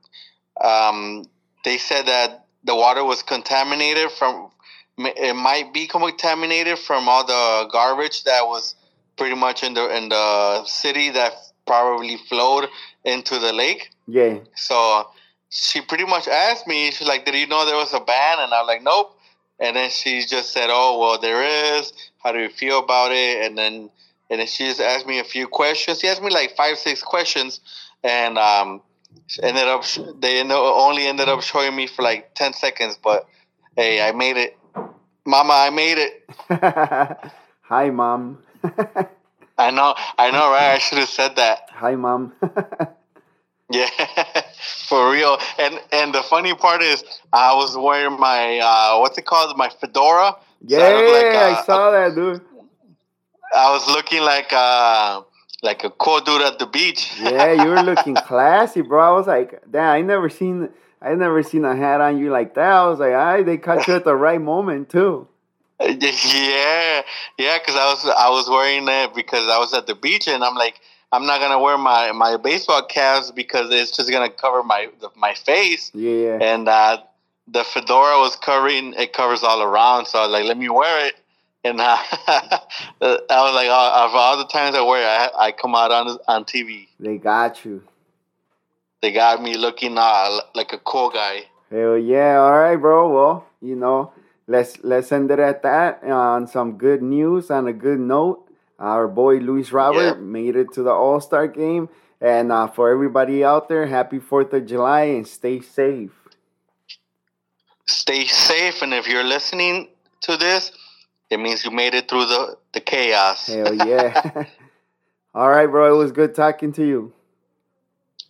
Um, 0.61 1.25
they 1.63 1.77
said 1.77 2.07
that 2.07 2.45
the 2.63 2.75
water 2.75 3.03
was 3.03 3.23
contaminated 3.23 4.11
from 4.11 4.51
it 4.99 5.35
might 5.35 5.73
be 5.73 5.85
contaminated 5.85 6.79
from 6.79 7.07
all 7.07 7.23
the 7.23 7.69
garbage 7.71 8.23
that 8.23 8.47
was 8.47 8.73
pretty 9.15 9.35
much 9.35 9.63
in 9.63 9.75
the 9.75 9.95
in 9.95 10.09
the 10.09 10.65
city 10.65 11.11
that 11.11 11.33
probably 11.67 12.17
flowed 12.29 12.67
into 13.03 13.37
the 13.37 13.53
lake. 13.53 13.91
Yeah. 14.07 14.39
So 14.55 15.07
she 15.49 15.81
pretty 15.81 16.05
much 16.05 16.27
asked 16.27 16.67
me, 16.67 16.91
she's 16.91 17.07
like, 17.07 17.25
Did 17.25 17.35
you 17.35 17.47
know 17.47 17.65
there 17.65 17.75
was 17.75 17.93
a 17.93 17.99
ban? 17.99 18.39
And 18.39 18.53
I'm 18.53 18.67
like, 18.67 18.83
Nope. 18.83 19.17
And 19.59 19.75
then 19.75 19.89
she 19.89 20.21
just 20.21 20.53
said, 20.53 20.69
Oh 20.69 20.99
well 20.99 21.19
there 21.19 21.43
is. 21.77 21.91
How 22.23 22.31
do 22.31 22.39
you 22.39 22.49
feel 22.49 22.79
about 22.79 23.11
it? 23.11 23.45
And 23.45 23.57
then 23.57 23.89
and 24.29 24.39
then 24.41 24.47
she 24.47 24.65
just 24.65 24.81
asked 24.81 25.07
me 25.07 25.19
a 25.19 25.23
few 25.23 25.47
questions. 25.47 26.01
She 26.01 26.07
asked 26.07 26.21
me 26.21 26.29
like 26.29 26.55
five, 26.57 26.77
six 26.77 27.01
questions 27.01 27.61
and 28.03 28.37
um 28.37 28.81
ended 29.41 29.67
up 29.67 29.83
they 30.19 30.41
only 30.41 31.07
ended 31.07 31.29
up 31.29 31.41
showing 31.41 31.75
me 31.75 31.87
for 31.87 32.01
like 32.01 32.33
10 32.35 32.53
seconds 32.53 32.97
but 33.03 33.27
hey 33.75 34.01
i 34.07 34.11
made 34.11 34.37
it 34.37 34.57
mama 35.25 35.53
i 35.53 35.69
made 35.69 35.97
it 35.97 36.23
hi 37.61 37.89
mom 37.89 38.37
i 39.57 39.71
know 39.71 39.93
i 40.17 40.31
know 40.31 40.51
right 40.51 40.73
i 40.73 40.77
should 40.77 40.97
have 40.97 41.09
said 41.09 41.35
that 41.35 41.69
hi 41.71 41.95
mom 41.95 42.33
yeah 43.69 43.89
for 44.87 45.11
real 45.11 45.37
and 45.59 45.79
and 45.91 46.13
the 46.13 46.23
funny 46.23 46.53
part 46.55 46.81
is 46.81 47.03
i 47.33 47.53
was 47.53 47.75
wearing 47.77 48.17
my 48.19 48.59
uh 48.59 48.99
what's 48.99 49.17
it 49.17 49.25
called 49.25 49.57
my 49.57 49.69
fedora 49.69 50.35
yeah 50.61 50.79
so 50.79 50.85
I, 50.85 51.11
like, 51.11 51.59
I 51.59 51.63
saw 51.63 51.91
that 51.91 52.15
dude 52.15 52.41
i 53.53 53.71
was 53.71 53.87
looking 53.89 54.21
like 54.21 54.51
uh 54.51 55.21
like 55.63 55.83
a 55.83 55.89
cool 55.89 56.19
dude 56.19 56.41
at 56.41 56.59
the 56.59 56.65
beach. 56.65 57.19
yeah, 57.19 57.51
you 57.51 57.69
were 57.69 57.81
looking 57.81 58.15
classy, 58.27 58.81
bro. 58.81 59.01
I 59.01 59.17
was 59.17 59.27
like, 59.27 59.61
damn, 59.69 59.89
I 59.89 60.01
never 60.01 60.29
seen 60.29 60.69
I 61.01 61.13
never 61.13 61.43
seen 61.43 61.63
a 61.65 61.75
hat 61.75 62.01
on 62.01 62.17
you 62.17 62.31
like 62.31 62.55
that. 62.55 62.71
I 62.71 62.87
was 62.87 62.99
like, 62.99 63.13
I 63.13 63.43
they 63.43 63.57
caught 63.57 63.87
you 63.87 63.95
at 63.95 64.03
the 64.03 64.15
right 64.15 64.41
moment 64.41 64.89
too. 64.89 65.27
Yeah, 65.79 67.03
yeah, 67.37 67.59
because 67.59 67.75
I 67.75 67.85
was 67.85 68.13
I 68.17 68.29
was 68.29 68.49
wearing 68.49 68.87
it 68.87 69.13
because 69.13 69.47
I 69.47 69.59
was 69.59 69.73
at 69.75 69.85
the 69.85 69.93
beach 69.93 70.27
and 70.27 70.43
I'm 70.43 70.55
like, 70.55 70.79
I'm 71.11 71.25
not 71.25 71.39
gonna 71.39 71.59
wear 71.59 71.77
my 71.77 72.11
my 72.11 72.37
baseball 72.37 72.85
caps 72.85 73.31
because 73.31 73.71
it's 73.71 73.91
just 73.91 74.11
gonna 74.11 74.29
cover 74.29 74.63
my 74.63 74.89
my 75.15 75.33
face. 75.33 75.91
Yeah, 75.93 76.39
and 76.41 76.67
uh, 76.67 77.01
the 77.47 77.63
fedora 77.63 78.19
was 78.19 78.35
covering 78.35 78.93
it 78.93 79.13
covers 79.13 79.43
all 79.43 79.61
around, 79.61 80.07
so 80.07 80.19
I 80.19 80.23
was 80.23 80.31
like, 80.31 80.45
let 80.45 80.57
me 80.57 80.69
wear 80.69 81.07
it 81.07 81.15
and 81.67 81.81
uh, 81.81 81.97
I 82.27 82.59
was 83.01 83.55
like, 83.55 83.69
uh, 83.69 84.05
of 84.05 84.15
all 84.15 84.37
the 84.37 84.45
times 84.45 84.75
I 84.75 84.81
wear, 84.81 85.07
I, 85.07 85.47
I 85.47 85.51
come 85.51 85.75
out 85.75 85.91
on 85.91 86.17
on 86.27 86.45
TV. 86.45 86.87
They 86.99 87.17
got 87.17 87.65
you. 87.65 87.83
They 89.01 89.11
got 89.11 89.41
me 89.41 89.57
looking 89.57 89.97
uh, 89.97 90.39
like 90.55 90.73
a 90.73 90.79
cool 90.79 91.09
guy. 91.09 91.45
Hell 91.69 91.97
yeah! 91.97 92.37
All 92.37 92.57
right, 92.57 92.77
bro. 92.77 93.13
Well, 93.13 93.47
you 93.61 93.75
know, 93.75 94.13
let's 94.47 94.83
let's 94.83 95.11
end 95.11 95.31
it 95.31 95.39
at 95.39 95.63
that 95.63 96.03
on 96.03 96.47
some 96.47 96.77
good 96.77 97.01
news. 97.01 97.51
On 97.51 97.67
a 97.67 97.73
good 97.73 97.99
note, 97.99 98.46
our 98.79 99.07
boy 99.07 99.37
Luis 99.37 99.71
Robert 99.71 100.17
yeah. 100.17 100.21
made 100.21 100.55
it 100.55 100.73
to 100.73 100.83
the 100.83 100.91
All 100.91 101.19
Star 101.19 101.47
game, 101.47 101.89
and 102.21 102.51
uh, 102.51 102.67
for 102.67 102.89
everybody 102.89 103.43
out 103.43 103.69
there, 103.69 103.87
happy 103.87 104.19
Fourth 104.19 104.53
of 104.53 104.65
July 104.65 105.03
and 105.03 105.27
stay 105.27 105.61
safe. 105.61 106.11
Stay 107.85 108.25
safe, 108.25 108.81
and 108.81 108.93
if 108.93 109.07
you're 109.07 109.23
listening 109.23 109.89
to 110.21 110.37
this 110.37 110.71
it 111.29 111.39
means 111.39 111.65
you 111.65 111.71
made 111.71 111.93
it 111.93 112.09
through 112.09 112.25
the, 112.25 112.57
the 112.73 112.79
chaos. 112.79 113.47
Hell 113.47 113.73
yeah. 113.87 114.45
All 115.33 115.49
right, 115.49 115.67
bro. 115.67 115.93
It 115.93 115.97
was 115.97 116.11
good 116.11 116.33
talking 116.33 116.71
to 116.73 116.85
you. 116.85 117.13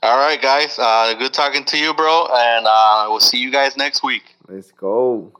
All 0.01 0.17
right, 0.17 0.41
guys. 0.41 0.77
Uh, 0.79 1.13
good 1.17 1.33
talking 1.33 1.63
to 1.65 1.77
you, 1.77 1.93
bro. 1.93 2.27
And 2.31 2.65
uh, 2.67 3.05
we'll 3.09 3.19
see 3.19 3.37
you 3.37 3.51
guys 3.51 3.77
next 3.77 4.03
week. 4.03 4.23
Let's 4.47 4.71
go. 4.71 5.31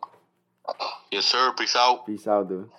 Yes, 1.11 1.25
sir. 1.25 1.53
Peace 1.57 1.75
out. 1.75 2.05
Peace 2.05 2.27
out, 2.27 2.49
dude. 2.49 2.69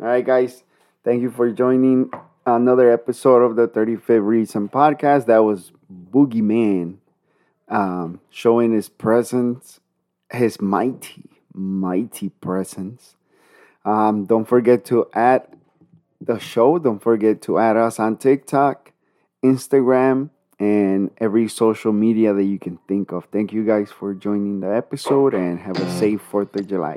All 0.00 0.06
right, 0.06 0.24
guys. 0.24 0.64
Thank 1.04 1.22
you 1.22 1.30
for 1.30 1.50
joining 1.52 2.10
another 2.44 2.90
episode 2.90 3.42
of 3.42 3.56
the 3.56 3.68
35th 3.68 4.26
Reason 4.26 4.68
podcast. 4.68 5.26
That 5.26 5.44
was 5.44 5.70
Boogeyman 6.10 6.96
um, 7.68 8.20
showing 8.28 8.72
his 8.72 8.88
presence, 8.88 9.78
his 10.30 10.60
mighty, 10.60 11.30
mighty 11.52 12.30
presence. 12.30 13.16
Um, 13.84 14.24
don't 14.24 14.46
forget 14.46 14.84
to 14.86 15.06
add 15.12 15.46
the 16.20 16.38
show. 16.38 16.78
Don't 16.78 17.02
forget 17.02 17.40
to 17.42 17.58
add 17.58 17.76
us 17.76 18.00
on 18.00 18.16
TikTok, 18.16 18.90
Instagram, 19.44 20.30
and 20.58 21.10
every 21.18 21.48
social 21.48 21.92
media 21.92 22.32
that 22.32 22.44
you 22.44 22.58
can 22.58 22.78
think 22.88 23.12
of. 23.12 23.26
Thank 23.26 23.52
you 23.52 23.64
guys 23.64 23.92
for 23.92 24.12
joining 24.12 24.58
the 24.58 24.74
episode 24.74 25.34
and 25.34 25.60
have 25.60 25.76
a 25.76 25.98
safe 25.98 26.20
4th 26.32 26.58
of 26.58 26.66
July. 26.66 26.96